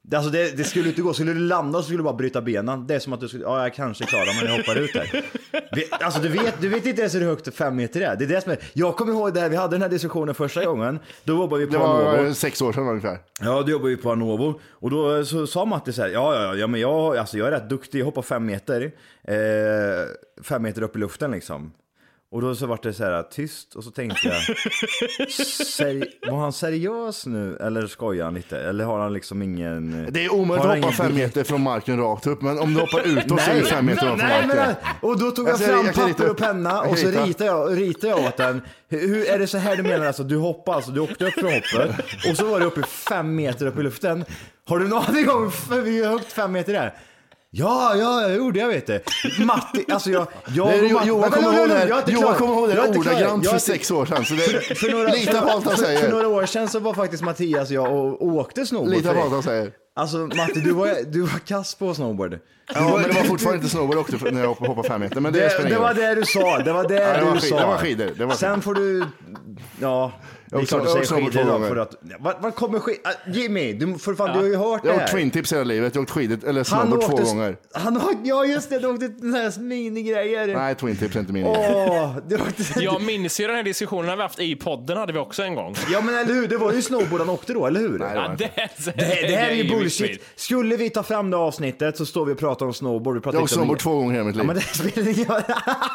Det, 0.09 0.15
alltså 0.17 0.31
det, 0.31 0.57
det 0.57 0.63
skulle 0.63 0.89
inte 0.89 1.01
gå, 1.01 1.13
skulle 1.13 1.33
du 1.33 1.39
landa 1.39 1.79
så 1.79 1.83
skulle 1.83 1.99
du 1.99 2.03
bara 2.03 2.13
bryta 2.13 2.41
benen. 2.41 2.87
Det 2.87 2.95
är 2.95 2.99
som 2.99 3.13
att 3.13 3.19
du 3.19 3.27
skulle, 3.27 3.43
ja 3.43 3.63
jag 3.63 3.73
kanske 3.73 4.05
klarar 4.05 4.41
men 4.41 4.51
jag 4.51 4.57
hoppar 4.57 4.75
ut 4.75 4.93
där. 4.93 5.25
Vi, 5.71 5.85
alltså 5.91 6.21
du 6.21 6.29
vet, 6.29 6.61
du 6.61 6.69
vet 6.69 6.85
inte 6.85 7.01
ens 7.01 7.15
hur 7.15 7.21
högt 7.21 7.55
fem 7.55 7.75
meter 7.75 8.01
är. 8.01 8.15
Det 8.15 8.25
är 8.25 8.27
det 8.27 8.41
som 8.41 8.51
är, 8.51 8.57
jag 8.73 8.95
kommer 8.95 9.11
ihåg 9.13 9.33
det 9.33 9.39
här, 9.39 9.49
vi 9.49 9.55
hade 9.55 9.75
den 9.75 9.81
här 9.81 9.89
diskussionen 9.89 10.35
första 10.35 10.65
gången. 10.65 10.99
Då 11.23 11.33
jobbade 11.33 11.65
vi 11.65 11.71
Det 11.71 11.77
på 11.77 11.83
Anovo. 11.85 12.23
var 12.23 12.33
sex 12.33 12.61
år 12.61 12.73
sedan 12.73 12.87
ungefär. 12.87 13.19
Ja, 13.41 13.63
du 13.63 13.71
jobbar 13.71 13.87
ju 13.87 13.97
på 13.97 14.11
Anovo. 14.11 14.59
Och 14.71 14.89
då 14.89 15.17
eh, 15.17 15.23
så 15.23 15.47
sa 15.47 15.65
Matti 15.65 15.93
så 15.93 16.01
här, 16.01 16.09
ja, 16.09 16.43
ja, 16.43 16.55
ja, 16.55 16.67
men 16.67 16.81
jag, 16.81 17.17
alltså, 17.17 17.37
jag 17.37 17.47
är 17.47 17.51
rätt 17.51 17.69
duktig, 17.69 17.99
jag 17.99 18.05
hoppar 18.05 18.21
fem 18.21 18.45
meter. 18.45 18.91
Eh, 19.27 20.43
fem 20.43 20.61
meter 20.63 20.81
upp 20.81 20.95
i 20.95 20.99
luften 20.99 21.31
liksom. 21.31 21.71
Och 22.31 22.41
då 22.41 22.55
så 22.55 22.65
vart 22.67 22.83
det 22.83 22.93
så 22.93 23.03
här 23.03 23.23
tyst 23.23 23.75
och 23.75 23.83
så 23.83 23.91
tänkte 23.91 24.27
jag, 24.27 24.55
var 26.31 26.37
han 26.39 26.53
seriös 26.53 27.25
nu 27.25 27.57
eller 27.57 27.87
skojar 27.87 28.25
han 28.25 28.33
lite? 28.33 28.59
Eller 28.59 28.85
har 28.85 28.99
han 28.99 29.13
liksom 29.13 29.41
ingen... 29.41 30.07
Det 30.11 30.25
är 30.25 30.33
omöjligt 30.33 30.65
att 30.65 30.75
hoppa 30.77 30.91
fem 30.91 31.15
meter 31.15 31.43
från 31.43 31.61
marken 31.61 31.97
rakt 31.99 32.27
upp, 32.27 32.41
men 32.41 32.59
om 32.59 32.73
du 32.73 32.79
hoppar 32.79 33.07
utåt 33.07 33.41
så 33.41 33.51
är 33.51 33.55
det 33.55 33.63
fem 33.65 33.85
meter 33.85 34.15
nej, 34.17 34.47
marken. 34.47 34.47
men, 34.57 34.75
och 35.01 35.19
då 35.19 35.31
tog 35.31 35.47
jag 35.47 35.51
Jag 35.51 35.59
ser- 35.59 35.67
fram 35.67 35.85
jag 35.85 35.95
kan 35.95 36.07
rita 36.07 36.17
papper 36.17 36.29
och 36.31 36.37
penna 36.37 36.69
Jag 36.69 36.91
och 36.91 36.97
så 36.99 37.07
rita. 37.07 37.25
ritade 37.25 37.45
jag, 37.49 37.77
ritade 37.81 38.07
jag 38.07 38.19
åt 38.27 38.37
den. 38.37 38.61
Hur, 38.89 39.27
är 39.29 39.39
det 39.39 39.47
så 39.47 39.57
här 39.57 39.75
du 39.75 39.83
menar 39.83 40.05
alltså? 40.05 40.23
Du 40.23 40.37
hoppar 40.37 40.73
alltså, 40.73 40.91
du 40.91 40.99
åkte 40.99 41.25
upp 41.25 41.33
från 41.33 41.51
hoppet 41.53 41.95
och 42.31 42.37
så 42.37 42.45
var 42.45 42.59
du 42.59 42.65
uppe 42.65 42.83
fem 42.83 43.35
meter 43.35 43.65
upp 43.65 43.79
i 43.79 43.83
luften. 43.83 44.25
Har 44.67 44.79
du 44.79 44.87
någon 44.87 45.03
aning 45.05 45.29
om 45.29 45.51
hur 45.71 46.05
högt 46.05 46.33
fem 46.33 46.51
meter 46.51 46.73
är? 46.73 46.93
Ja, 47.51 47.95
ja, 47.95 48.21
jag 48.21 48.35
gjorde 48.35 48.59
jag 48.59 48.67
vet 48.67 48.87
det. 48.87 49.01
Matti, 49.39 49.85
alltså 49.91 50.09
jag... 50.09 50.27
jag 50.55 50.67
Nej, 50.67 50.81
Matti- 50.93 51.07
Johan 51.07 51.31
kommer 51.31 51.57
ihåg 51.59 51.69
det 51.69 51.75
här- 51.75 52.03
Johan 52.07 52.35
kommer 52.35 52.53
ihåg 52.53 52.69
det 52.69 52.75
Jag 52.75 52.83
är 52.83 52.87
inte 52.87 52.99
klar. 52.99 53.13
ordagrant 53.13 53.49
för 53.49 53.57
sex 53.57 53.91
år 53.91 54.05
sedan. 54.05 54.25
Så 54.25 54.33
det, 54.33 54.77
för 54.77 54.91
några, 54.91 55.09
lita 55.11 55.41
på 55.41 55.49
allt 55.49 55.65
han 55.65 55.75
för, 55.77 55.83
säger. 55.85 55.99
För 56.01 56.09
några 56.11 56.27
år 56.27 56.45
sedan 56.45 56.67
så 56.69 56.79
var 56.79 56.93
faktiskt 56.93 57.23
Mattias 57.23 57.69
och 57.69 57.75
jag 57.75 57.93
och 57.93 58.27
åkte 58.27 58.65
snowboard. 58.65 58.89
Lita 58.93 59.09
för 59.09 59.15
på 59.15 59.21
allt 59.21 59.31
han 59.33 59.43
säger. 59.43 59.71
Alltså 59.95 60.17
Matti, 60.17 60.59
du 60.59 60.71
var, 60.71 61.11
du 61.11 61.21
var 61.21 61.39
kass 61.39 61.75
på 61.75 61.93
snowboard. 61.93 62.39
Ja, 62.73 62.93
men 62.97 63.03
det 63.09 63.15
var 63.15 63.23
fortfarande 63.23 63.57
inte 63.57 63.69
snowboard 63.69 63.95
jag 63.97 64.01
åkte 64.15 64.31
när 64.31 64.41
jag 64.41 64.53
hoppade 64.53 64.87
fem 64.87 65.01
meter. 65.01 65.21
Men 65.21 65.33
det, 65.33 65.39
Det, 65.63 65.69
det 65.69 65.79
var 65.79 65.93
det 65.93 66.15
du 66.15 66.25
sa, 66.25 66.57
det 66.59 66.73
var 66.73 66.87
det 66.87 66.95
Ja, 66.95 67.17
det 67.17 67.25
var 67.25 67.33
du 67.33 67.39
skid- 67.39 67.49
sa. 67.49 67.59
det 67.59 67.65
var 67.65 67.77
skidor, 67.77 68.11
det 68.17 68.25
var 68.25 68.35
Sen 68.35 68.61
får 68.61 68.73
du, 68.73 69.05
ja, 69.81 70.11
det 70.49 70.55
är 70.55 70.59
Jag 70.59 70.67
klart 70.67 70.83
du 70.83 70.89
åkte- 70.89 71.05
säger 71.07 71.21
jag 71.21 71.27
åkte 71.27 71.37
skidor 71.39 71.57
idag 71.57 71.69
för 71.69 71.77
att, 71.77 71.95
vad, 72.19 72.35
vad 72.41 72.55
kommer 72.55 72.79
skid, 72.79 72.97
ah, 73.03 73.11
Jimmy, 73.31 73.73
du, 73.73 73.97
för 73.99 74.13
fan, 74.15 74.33
du 74.33 74.39
har 74.39 74.45
ju 74.45 74.55
hört 74.55 74.81
Jag 74.83 74.83
det 74.83 74.89
har 74.89 74.95
åkt 74.95 75.01
här. 75.11 75.17
twin 75.17 75.31
tips 75.31 75.53
hela 75.53 75.63
livet. 75.63 75.95
Jag 75.95 75.99
har 76.01 76.03
åkt 76.03 76.11
skidor, 76.11 76.39
eller 76.47 76.63
snowboard 76.63 77.01
två 77.01 77.13
åkte- 77.13 77.23
gånger. 77.23 77.57
Han 77.73 77.95
har, 77.95 78.13
ja 78.23 78.45
just 78.45 78.69
det, 78.69 78.79
du 78.79 78.87
åkte 78.87 79.07
sådana 79.19 79.37
här 79.37 79.59
minigrejer. 79.59 80.47
Nej, 80.47 80.75
twin 80.75 80.95
tips 80.97 81.15
är 81.15 81.19
inte 81.19 81.33
min 81.33 81.45
Åh, 81.45 82.15
du 82.27 82.35
åkte, 82.35 82.63
Jag 82.79 83.01
minns 83.01 83.39
ju 83.39 83.47
den 83.47 83.55
här 83.55 83.63
diskussionen 83.63 84.17
vi 84.17 84.23
haft 84.23 84.39
i 84.39 84.55
podden 84.55 84.97
hade 84.97 85.13
vi 85.13 85.19
också 85.19 85.43
en 85.43 85.55
gång. 85.55 85.75
Ja 85.91 86.01
men 86.01 86.15
eller 86.17 86.33
hur, 86.33 86.47
det 86.47 86.57
var 86.57 86.73
ju 86.73 86.81
snowboard 86.81 87.19
han 87.19 87.29
åkte 87.29 87.53
då, 87.53 87.65
eller 87.65 87.79
hur? 87.79 87.99
Nej, 87.99 88.09
det 88.37 88.49
Ja, 88.55 88.67
det, 88.85 88.91
Det, 88.95 89.03
här- 89.03 89.27
det 89.27 89.35
här 89.35 89.49
är 89.49 89.55
ju 89.55 89.69
bullshit. 89.69 90.23
Skulle 90.35 90.75
vi 90.77 90.89
ta 90.89 91.03
fram 91.03 91.29
det 91.29 91.37
avsnittet 91.37 91.97
så 91.97 92.05
står 92.05 92.25
vi 92.25 92.33
och 92.33 92.37
pratar 92.37 92.65
om 92.65 92.73
snowboard. 92.73 93.15
Vi 93.15 93.21
pratar 93.21 93.35
Jag 93.35 93.41
har 93.41 93.43
åkt 93.43 93.51
inte 93.51 93.59
om- 93.61 93.65
snowboard 93.65 93.79
två 93.79 93.95
gånger 93.95 94.21
i 94.21 94.23
mitt 94.23 94.35
Ja, 94.35 94.41
liv. 94.41 94.47
men 94.47 94.55
det 94.55 94.61
spelar 94.61 95.07
ingen 95.17 95.25
roll. 95.29 95.41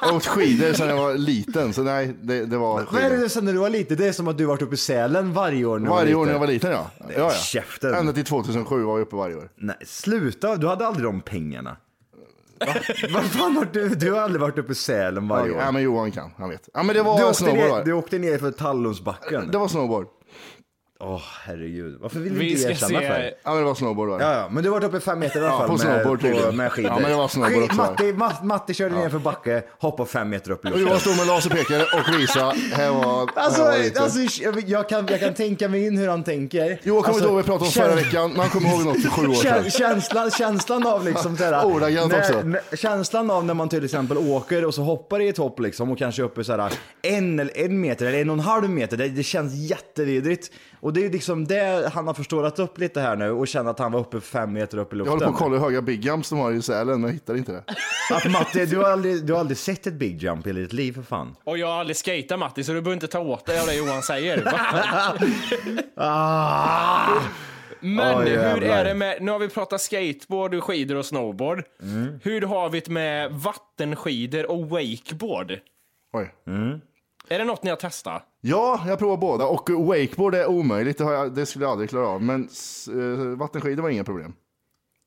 Jag 0.03 0.09
har 0.09 0.17
åkt 0.17 0.27
skidor 0.27 0.73
sedan 0.73 0.89
jag 0.89 0.97
var 0.97 1.15
liten, 1.15 1.73
så 1.73 1.83
nej, 1.83 2.15
det, 2.23 2.47
det 2.47 2.57
var 2.59 2.87
Vad 2.93 3.03
är 3.03 3.11
det 3.17 3.29
sen 3.29 3.45
när 3.45 3.53
du 3.53 3.59
var 3.59 3.69
liten? 3.71 3.97
Det 3.97 4.07
är 4.09 4.13
som 4.13 4.29
att 4.29 4.39
du 4.43 4.47
varit 4.49 4.63
uppe 4.63 4.75
i 4.75 4.79
Sälen 4.79 5.33
varje 5.33 5.65
år 5.65 5.79
när 5.79 5.87
du 5.87 5.91
Varje 5.91 6.15
år 6.15 6.27
när 6.27 6.33
jag 6.33 6.41
var 6.41 6.47
liten 6.47 6.71
ja. 6.71 6.91
ja, 6.99 7.07
ja. 7.17 7.31
Käften. 7.31 7.95
Ända 7.95 8.13
till 8.13 8.25
2007 8.25 8.83
var 8.85 8.99
jag 8.99 9.07
uppe 9.07 9.17
varje 9.17 9.37
år. 9.37 9.49
Nej, 9.57 9.77
sluta, 9.87 10.57
du 10.57 10.67
hade 10.69 10.87
aldrig 10.87 11.05
de 11.07 11.21
pengarna. 11.21 11.77
Vad 13.15 13.25
fan 13.25 13.57
har 13.57 13.69
du, 13.73 13.89
du 13.89 14.13
har 14.13 14.21
aldrig 14.21 14.41
varit 14.41 14.59
uppe 14.59 14.73
i 14.73 14.75
Sälen 14.75 15.29
varje 15.29 15.53
Ja, 15.53 15.69
år. 15.69 15.73
men 15.73 15.83
Johan 15.83 16.11
kan, 16.13 16.31
han 16.37 16.49
vet. 16.51 16.69
Ja 16.75 16.83
men 16.83 16.89
det 16.95 17.01
Du 17.01 17.05
var 17.05 17.25
åkte, 17.25 17.35
snowboard 17.35 17.59
ner, 17.79 17.85
du 17.85 17.93
åkte 17.93 18.19
ner 18.19 18.39
för 18.39 18.51
Tallungsbacken. 18.51 19.51
Det 19.51 19.59
var 19.59 19.69
snowboard. 19.69 20.07
Åh 21.05 21.21
herregud, 21.45 21.99
varför 22.01 22.19
vill 22.21 22.33
du 22.33 22.39
Vi 22.39 22.51
inte 22.51 22.63
erkänna 22.71 23.01
se- 23.01 23.09
för? 23.09 23.31
Ja 23.45 23.51
men 23.51 23.57
det 23.59 23.65
var 23.65 23.75
snowboard 23.75 24.09
var 24.09 24.19
det. 24.19 24.25
Ja, 24.25 24.35
ja, 24.35 24.49
men 24.51 24.63
du 24.63 24.69
har 24.71 24.81
varit 24.81 24.89
uppe 24.89 25.01
fem 25.01 25.19
meter 25.19 25.41
i 25.41 25.43
alla 25.43 25.53
Ja, 25.53 25.59
fall 25.59 25.67
på 25.67 25.73
med, 25.73 25.81
snowboard 25.81 26.21
på, 26.21 26.27
tydligen. 26.27 26.57
med 26.57 26.73
skidor. 26.73 26.91
Ja, 26.91 26.99
men 27.01 27.11
det 27.11 27.17
var 27.17 27.29
snowboard 27.29 27.63
också. 27.65 27.77
Matti, 27.77 28.13
Matt, 28.13 28.45
Matti 28.45 28.75
körde 28.75 28.95
ner 28.95 29.09
för 29.09 29.19
backe, 29.19 29.63
hoppade 29.79 30.09
fem 30.09 30.29
meter 30.31 30.51
upp 30.51 30.65
i 30.65 30.69
Och 30.69 30.71
luften. 30.71 30.87
Johan 30.89 31.01
stod 31.01 31.17
med 31.17 31.27
laserpekare 31.27 31.83
och 31.83 32.21
visade, 32.21 32.55
här 32.75 32.91
var, 32.91 33.29
Alltså, 33.35 33.63
här 33.63 33.91
var 33.95 34.03
alltså 34.03 34.43
jag, 34.43 34.61
jag, 34.69 34.89
kan, 34.89 35.07
jag 35.11 35.21
kan 35.21 35.35
tänka 35.35 35.69
mig 35.69 35.87
in 35.87 35.99
hur 35.99 36.09
han 36.09 36.25
tänker. 36.25 36.79
Johan 36.83 37.03
kommer 37.03 37.15
alltså, 37.15 37.29
ihåg 37.29 37.37
vi 37.37 37.43
pratade 37.43 37.65
om 37.65 37.71
förra 37.73 37.95
veckan, 37.95 38.31
men 38.31 38.41
han 38.41 38.49
kommer 38.51 38.69
ihåg 38.69 38.85
något 38.85 39.03
för 39.03 39.11
sju 39.11 39.27
år 39.29 39.35
sedan. 39.35 39.65
Kä- 39.65 39.79
Känslan, 39.79 40.31
känslan 40.31 40.87
av 40.87 41.05
liksom 41.05 41.37
såhär, 41.37 41.65
Ordagrant 41.75 42.13
också. 42.15 42.41
när- 42.43 42.77
Känslan 42.77 43.31
av 43.31 43.45
när 43.45 43.55
man 43.55 43.69
till 43.69 43.85
exempel 43.85 44.19
åker 44.19 44.65
och 44.65 44.75
så 44.75 44.83
hoppar 44.83 45.21
i 45.21 45.29
ett 45.29 45.39
hopp 45.39 45.61
liksom 45.61 45.91
och 45.91 45.99
kanske 45.99 46.23
uppe 46.23 46.45
såhär 46.45 46.73
en 47.03 47.41
eller 47.41 47.59
en 47.59 47.81
meter 47.81 48.07
eller 48.07 48.19
en 48.21 48.31
och 48.31 48.35
en 48.35 48.41
halv 48.41 48.71
meter. 48.71 48.97
Det, 48.97 49.09
det 49.09 49.23
känns 49.23 49.55
jättevidrigt. 49.55 50.51
Och 50.81 50.92
Och 50.93 50.99
det 50.99 51.07
är 51.07 51.11
liksom 51.11 51.47
det 51.47 51.91
han 51.95 52.07
har 52.07 52.15
förstorat 52.15 52.59
upp 52.59 52.79
lite 52.79 53.01
här 53.01 53.17
nu 53.17 53.31
och 53.31 53.49
känner 53.49 53.71
att 53.71 53.79
han 53.79 53.93
var 53.93 54.01
uppe 54.01 54.21
fem 54.21 54.53
meter 54.53 54.79
upp 54.79 54.93
i 54.93 54.97
Jag 54.97 54.99
luften. 54.99 55.13
håller 55.13 55.27
på 55.27 55.33
att 55.33 55.39
kolla 55.39 55.57
hur 55.57 55.65
höga 55.65 55.83
big 55.83 56.05
jumps 56.05 56.31
de 56.31 56.39
har 56.39 56.53
i 56.53 56.63
Sälen, 56.63 57.01
men 57.01 57.03
jag 57.11 57.13
hittar 57.15 57.37
inte 57.37 57.53
det. 57.53 57.65
Att 58.15 58.31
Matti, 58.31 58.67
du 58.67 58.77
har, 58.77 58.85
aldrig, 58.91 59.27
du 59.27 59.33
har 59.33 59.41
aldrig 59.41 59.59
sett 59.59 59.87
ett 59.87 59.95
big 59.95 60.23
jump 60.23 60.47
i 60.47 60.53
ditt 60.53 60.73
liv 60.73 60.93
för 60.93 61.03
fan. 61.03 61.37
Och 61.45 61.59
jag 61.59 61.67
har 61.67 61.81
aldrig 61.81 61.97
skejtat 61.97 62.39
Matti, 62.39 62.65
så 62.65 62.73
du 62.73 62.81
behöver 62.81 62.95
inte 62.95 63.07
ta 63.07 63.19
åt 63.19 63.47
dig 63.47 63.61
av 63.61 63.67
det 63.67 63.75
Johan 63.75 64.03
säger. 64.03 64.53
Ah! 65.97 67.21
Men 67.81 68.19
Oj, 68.19 68.29
hur 68.31 68.63
är 68.63 68.85
det 68.85 68.95
med, 68.95 69.23
nu 69.23 69.31
har 69.31 69.39
vi 69.39 69.49
pratat 69.49 69.81
skateboard, 69.81 70.63
skidor 70.63 70.97
och 70.97 71.07
snowboard. 71.07 71.63
Mm. 71.83 72.21
Hur 72.23 72.43
har 72.43 72.71
vi 72.71 72.81
det 72.81 72.91
med 72.91 73.33
vattenskidor 73.33 74.51
och 74.51 74.69
wakeboard? 74.69 75.53
Oj. 76.13 76.35
Är 77.29 77.39
det 77.39 77.45
något 77.45 77.63
ni 77.63 77.71
har 77.71 77.77
testat? 77.77 78.23
Ja, 78.41 78.85
jag 78.87 78.99
provar 78.99 79.17
båda 79.17 79.47
och 79.47 79.71
wakeboard 79.71 80.35
är 80.35 80.47
omöjligt, 80.47 80.99
det, 80.99 81.05
har 81.05 81.13
jag, 81.13 81.35
det 81.35 81.47
skulle 81.47 81.65
jag 81.65 81.73
aldrig 81.73 81.91
klara 81.91 82.09
av. 82.09 82.23
Men 82.23 82.49
uh, 82.91 83.39
vattenskidor 83.39 83.83
var 83.83 83.91
inga 83.91 84.05
problem. 84.05 84.35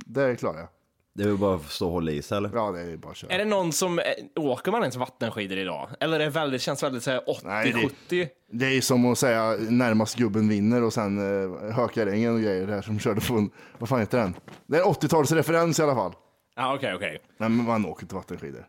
Det 0.05 0.35
klarar 0.35 0.59
jag. 0.59 0.67
Det 1.15 1.23
är 1.23 1.27
väl 1.27 1.37
bara 1.37 1.55
att 1.55 1.71
stå 1.71 1.85
och 1.85 1.91
hålla 1.91 2.11
i 2.11 2.21
sig 2.21 2.37
eller? 2.37 2.51
Ja, 2.53 2.71
det 2.71 2.79
är 2.81 2.97
bara 2.97 3.11
att 3.11 3.17
köra. 3.17 3.31
Är 3.31 3.37
det 3.37 3.45
någon 3.45 3.71
som, 3.71 3.99
eh, 3.99 4.05
åker 4.35 4.71
man 4.71 4.81
ens 4.81 4.95
vattenskidor 4.95 5.57
idag? 5.57 5.89
Eller 5.99 6.19
är 6.19 6.23
det 6.23 6.29
väldigt, 6.29 6.61
känns 6.61 6.83
väldigt 6.83 7.03
så 7.03 7.11
här 7.11 7.21
Nej, 7.43 7.73
80-70? 8.09 8.27
Det 8.51 8.65
är 8.65 8.81
som 8.81 9.11
att 9.11 9.17
säga 9.17 9.57
närmast 9.69 10.15
gubben 10.15 10.49
vinner 10.49 10.83
och 10.83 10.93
sen 10.93 11.19
uh, 11.19 11.71
Hökarängen 11.71 12.33
och 12.33 12.41
grejer 12.41 12.67
där 12.67 12.81
som 12.81 12.99
körde 12.99 13.21
på 13.21 13.33
en, 13.33 13.49
vad 13.77 13.89
fan 13.89 13.99
heter 13.99 14.17
den? 14.17 14.33
Det 14.67 14.77
är 14.77 14.81
en 14.81 14.87
80-talsreferens 14.87 15.79
i 15.79 15.83
alla 15.83 15.95
fall. 15.95 16.13
Ja, 16.55 16.75
okej, 16.75 16.95
okej. 16.95 17.19
Nej, 17.37 17.49
men 17.49 17.65
man 17.65 17.85
åker 17.85 18.03
inte 18.03 18.15
vattenskidor. 18.15 18.67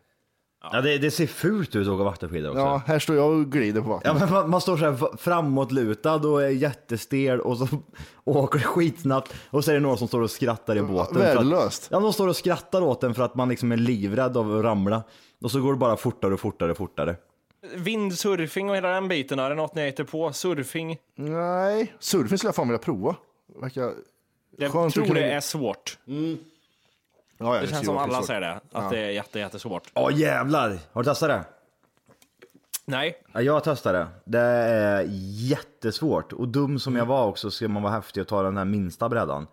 Ja, 0.71 0.81
det, 0.81 0.97
det 0.97 1.11
ser 1.11 1.27
fult 1.27 1.75
ut 1.75 1.87
att 1.87 1.93
åka 1.93 2.03
vattenskidor 2.03 2.49
också. 2.49 2.59
Ja, 2.61 2.81
här 2.85 2.99
står 2.99 3.15
jag 3.15 3.31
och 3.31 3.51
glider 3.51 3.81
på 3.81 3.89
vattnet. 3.89 4.13
Ja, 4.13 4.19
men 4.19 4.33
man, 4.33 4.49
man 4.49 4.61
står 4.61 4.77
så 4.77 4.85
här 4.85 5.17
framåtlutad 5.17 6.15
och 6.15 6.43
är 6.43 6.49
jättestel 6.49 7.41
och 7.41 7.57
så 7.57 7.67
åker 8.23 8.59
det 8.59 8.65
skitsnabbt 8.65 9.33
och 9.49 9.65
så 9.65 9.71
är 9.71 9.75
det 9.75 9.79
någon 9.81 9.97
som 9.97 10.07
står 10.07 10.21
och 10.21 10.31
skrattar 10.31 10.75
i 10.77 10.81
båten. 10.81 11.17
värdelöst. 11.17 11.87
Ja, 11.91 11.99
de 11.99 12.13
står 12.13 12.27
och 12.27 12.35
skrattar 12.35 12.81
åt 12.81 13.01
den 13.01 13.13
för 13.13 13.23
att 13.23 13.35
man 13.35 13.49
liksom 13.49 13.71
är 13.71 13.77
livrädd 13.77 14.37
av 14.37 14.57
att 14.57 14.63
ramla. 14.63 15.03
Och 15.41 15.51
så 15.51 15.61
går 15.61 15.73
det 15.73 15.79
bara 15.79 15.97
fortare 15.97 16.33
och 16.33 16.39
fortare 16.39 16.71
och 16.71 16.77
fortare. 16.77 17.15
Vindsurfing 17.75 18.69
och 18.69 18.75
hela 18.75 18.87
den 18.89 19.07
biten, 19.07 19.39
är 19.39 19.49
det 19.49 19.55
något 19.55 19.75
ni 19.75 19.85
hittar 19.85 20.03
på? 20.03 20.33
Surfing? 20.33 20.97
Nej, 21.15 21.93
surfing 21.99 22.37
skulle 22.37 22.47
jag 22.47 22.55
fan 22.55 22.67
vilja 22.67 22.79
prova. 22.79 23.15
Verkar 23.61 23.93
Jag 24.57 24.71
tror 24.71 25.13
det 25.13 25.31
är 25.31 25.39
svårt. 25.39 25.97
Ja, 27.37 27.55
ja, 27.55 27.61
Det 27.61 27.67
känns 27.67 27.85
som 27.85 27.97
alla 27.97 28.23
säger 28.23 28.41
det, 28.41 28.51
att 28.53 28.63
Ja. 28.71 28.87
det 28.91 28.99
är 28.99 29.09
jätte, 29.09 29.39
jättesvårt. 29.39 29.91
Ja 29.93 30.11
jävlar! 30.11 30.79
Har 30.91 31.03
du 31.03 31.09
testat 31.09 31.29
det? 31.29 31.43
Nej. 32.85 33.21
Ja, 33.33 33.41
jag 33.41 33.53
har 33.53 33.59
testat 33.59 33.93
det. 33.93 34.07
Det 34.25 34.39
är 34.39 35.05
jättesvårt. 35.51 36.33
Och 36.33 36.47
dum 36.47 36.79
som 36.79 36.95
jag 36.95 37.05
var 37.05 37.25
också 37.27 37.51
ska 37.51 37.67
man 37.67 37.83
vara 37.83 37.93
häftig 37.93 38.21
och 38.21 38.27
ta 38.27 38.43
den 38.43 38.57
här 38.57 38.65
minsta 38.65 39.09
brädan. 39.09 39.47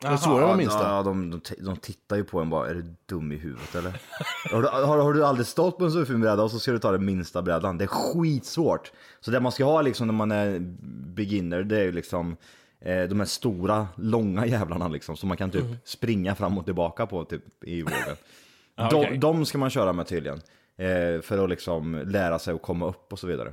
Det 0.00 0.08
är 0.08 0.16
svårare 0.16 0.46
med 0.46 0.56
minsta. 0.56 0.88
Ja, 0.88 1.02
de, 1.02 1.30
de, 1.30 1.40
de 1.58 1.76
tittar 1.76 2.16
ju 2.16 2.24
på 2.24 2.40
en 2.40 2.50
bara, 2.50 2.68
är 2.68 2.74
du 2.74 2.94
dum 3.06 3.32
i 3.32 3.36
huvudet 3.36 3.74
eller? 3.74 4.00
har, 4.52 4.62
du, 4.62 4.68
har, 4.68 4.98
har 4.98 5.12
du 5.12 5.24
aldrig 5.24 5.46
stått 5.46 5.78
på 5.78 5.84
en 5.84 5.92
surfingbräda 5.92 6.42
och 6.42 6.50
så 6.50 6.58
ska 6.58 6.72
du 6.72 6.78
ta 6.78 6.92
den 6.92 7.04
minsta 7.04 7.42
brädan? 7.42 7.78
Det 7.78 7.84
är 7.84 7.88
skitsvårt. 7.88 8.92
Så 9.20 9.30
det 9.30 9.40
man 9.40 9.52
ska 9.52 9.64
ha 9.64 9.82
liksom 9.82 10.06
när 10.06 10.14
man 10.14 10.32
är 10.32 10.58
beginner, 11.14 11.62
det 11.62 11.78
är 11.78 11.84
ju 11.84 11.92
liksom 11.92 12.36
de 12.84 13.18
här 13.20 13.24
stora, 13.24 13.88
långa 13.96 14.46
jävlarna 14.46 14.88
liksom, 14.88 15.16
som 15.16 15.28
man 15.28 15.36
kan 15.36 15.50
typ 15.50 15.64
springa 15.84 16.34
fram 16.34 16.58
och 16.58 16.64
tillbaka 16.64 17.06
på 17.06 17.24
typ 17.24 17.64
i 17.64 17.82
vågen. 17.82 17.96
Ja, 18.74 18.88
de, 18.90 18.96
okej. 19.00 19.18
de 19.18 19.46
ska 19.46 19.58
man 19.58 19.70
köra 19.70 19.92
med 19.92 20.06
tydligen. 20.06 20.40
Eh, 20.76 21.20
för 21.20 21.44
att 21.44 21.50
liksom 21.50 22.02
lära 22.06 22.38
sig 22.38 22.54
att 22.54 22.62
komma 22.62 22.86
upp 22.88 23.12
och 23.12 23.18
så 23.18 23.26
vidare. 23.26 23.52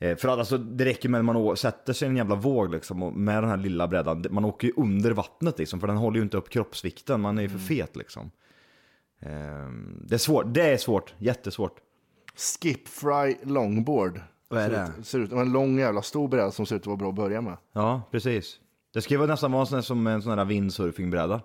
Eh, 0.00 0.16
För 0.16 0.28
att 0.28 0.38
alltså, 0.38 0.58
det 0.58 0.84
räcker 0.84 1.08
med 1.08 1.18
att 1.18 1.24
man 1.24 1.56
sätter 1.56 1.92
sig 1.92 2.06
i 2.06 2.10
en 2.10 2.16
jävla 2.16 2.34
våg 2.34 2.72
liksom, 2.72 3.02
och 3.02 3.12
med 3.12 3.42
den 3.42 3.50
här 3.50 3.56
lilla 3.56 3.88
brädan. 3.88 4.24
Man 4.30 4.44
åker 4.44 4.66
ju 4.68 4.74
under 4.76 5.10
vattnet 5.10 5.58
liksom, 5.58 5.80
för 5.80 5.86
den 5.86 5.96
håller 5.96 6.16
ju 6.16 6.22
inte 6.22 6.36
upp 6.36 6.48
kroppsvikten. 6.48 7.20
Man 7.20 7.38
är 7.38 7.42
ju 7.42 7.48
för 7.48 7.58
fet 7.58 7.96
liksom. 7.96 8.30
Eh, 9.20 9.28
Det 10.04 10.14
är 10.14 10.18
svårt, 10.18 10.44
det 10.48 10.62
är 10.62 10.76
svårt, 10.76 11.14
jättesvårt. 11.18 11.76
Skip 12.36 12.88
fry 12.88 13.36
longboard. 13.42 14.20
Vad 14.48 14.60
är 14.62 14.68
ser 14.70 14.76
det? 14.76 14.92
Ut, 15.00 15.06
ser 15.06 15.18
ut, 15.18 15.32
en 15.32 15.52
lång 15.52 15.78
jävla 15.78 16.02
stor 16.02 16.28
bräda 16.28 16.50
som 16.50 16.66
ser 16.66 16.76
ut 16.76 16.82
att 16.82 16.86
vara 16.86 16.96
bra 16.96 17.08
att 17.08 17.14
börja 17.14 17.40
med. 17.40 17.56
Ja, 17.72 18.02
precis. 18.10 18.56
Det 18.94 19.02
ska 19.02 19.14
ju 19.14 19.18
vara 19.18 19.30
nästan 19.30 19.52
vara 19.52 19.66
sån 19.66 19.74
här- 19.76 19.82
som 19.82 20.06
en 20.06 20.22
sån 20.22 20.38
här 20.38 20.44
windsurfingbräda. 20.44 21.40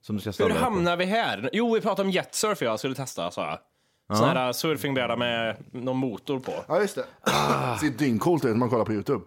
Som 0.00 0.16
du 0.16 0.20
ska 0.20 0.28
Hur 0.28 0.32
ställa 0.32 0.48
dig 0.48 0.58
på. 0.58 0.64
hamnar 0.64 0.96
vi 0.96 1.04
här? 1.04 1.50
Jo, 1.52 1.74
vi 1.74 1.80
pratade 1.80 2.06
om 2.08 2.10
jetsurf 2.12 2.62
jag 2.62 2.78
skulle 2.78 2.94
testa, 2.94 3.30
sa 3.30 3.46
jag. 3.46 3.58
Sån 4.18 4.26
här 4.28 4.52
surfingbräda 4.52 5.16
med 5.16 5.56
någon 5.72 5.96
motor 5.96 6.40
på. 6.40 6.52
Ja, 6.68 6.80
just 6.80 6.94
det. 6.94 7.04
det 7.24 7.78
ser 7.80 7.98
dyngcoolt 7.98 8.44
ut 8.44 8.50
när 8.50 8.56
man 8.58 8.68
kollar 8.70 8.84
på 8.84 8.92
YouTube. 8.92 9.24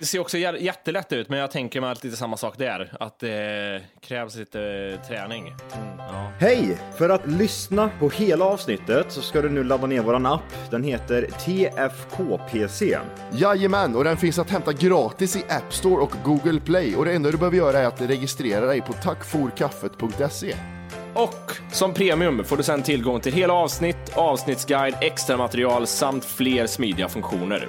Det 0.00 0.06
ser 0.06 0.18
också 0.18 0.36
jä- 0.36 0.56
jättelätt 0.60 1.12
ut, 1.12 1.28
men 1.28 1.38
jag 1.38 1.50
tänker 1.50 1.80
mig 1.80 1.94
lite 2.02 2.16
samma 2.16 2.36
sak 2.36 2.58
där. 2.58 2.92
Att 3.00 3.18
det 3.18 3.82
krävs 4.00 4.36
lite 4.36 4.98
träning. 5.08 5.54
Hej! 6.40 6.78
För 6.98 7.08
att 7.08 7.26
lyssna 7.26 7.90
på 8.00 8.10
hela 8.10 8.44
avsnittet 8.44 9.12
så 9.12 9.20
ska 9.22 9.42
du 9.42 9.48
nu 9.48 9.64
ladda 9.64 9.86
ner 9.86 10.00
våran 10.02 10.26
app. 10.26 10.42
Den 10.70 10.82
heter 10.84 11.22
TFKPC. 11.22 12.98
Jajamän, 13.32 13.96
och 13.96 14.04
den 14.04 14.16
finns 14.16 14.38
att 14.38 14.50
hämta 14.50 14.72
gratis 14.72 15.36
i 15.36 15.44
App 15.48 15.72
Store 15.74 16.02
och 16.02 16.12
Google 16.24 16.60
Play. 16.60 16.96
Och 16.96 17.04
det 17.04 17.12
enda 17.12 17.30
du 17.30 17.36
behöver 17.38 17.56
göra 17.56 17.78
är 17.78 17.86
att 17.86 18.00
registrera 18.00 18.66
dig 18.66 18.80
på 18.80 18.92
tackforkaffet.se. 18.92 20.54
Och 21.14 21.52
som 21.72 21.94
premium 21.94 22.44
får 22.44 22.56
du 22.56 22.62
sedan 22.62 22.82
tillgång 22.82 23.20
till 23.20 23.32
hela 23.32 23.52
avsnitt, 23.52 24.12
avsnittsguide, 24.14 24.94
extra 25.00 25.36
material 25.36 25.86
samt 25.86 26.24
fler 26.24 26.66
smidiga 26.66 27.08
funktioner. 27.08 27.68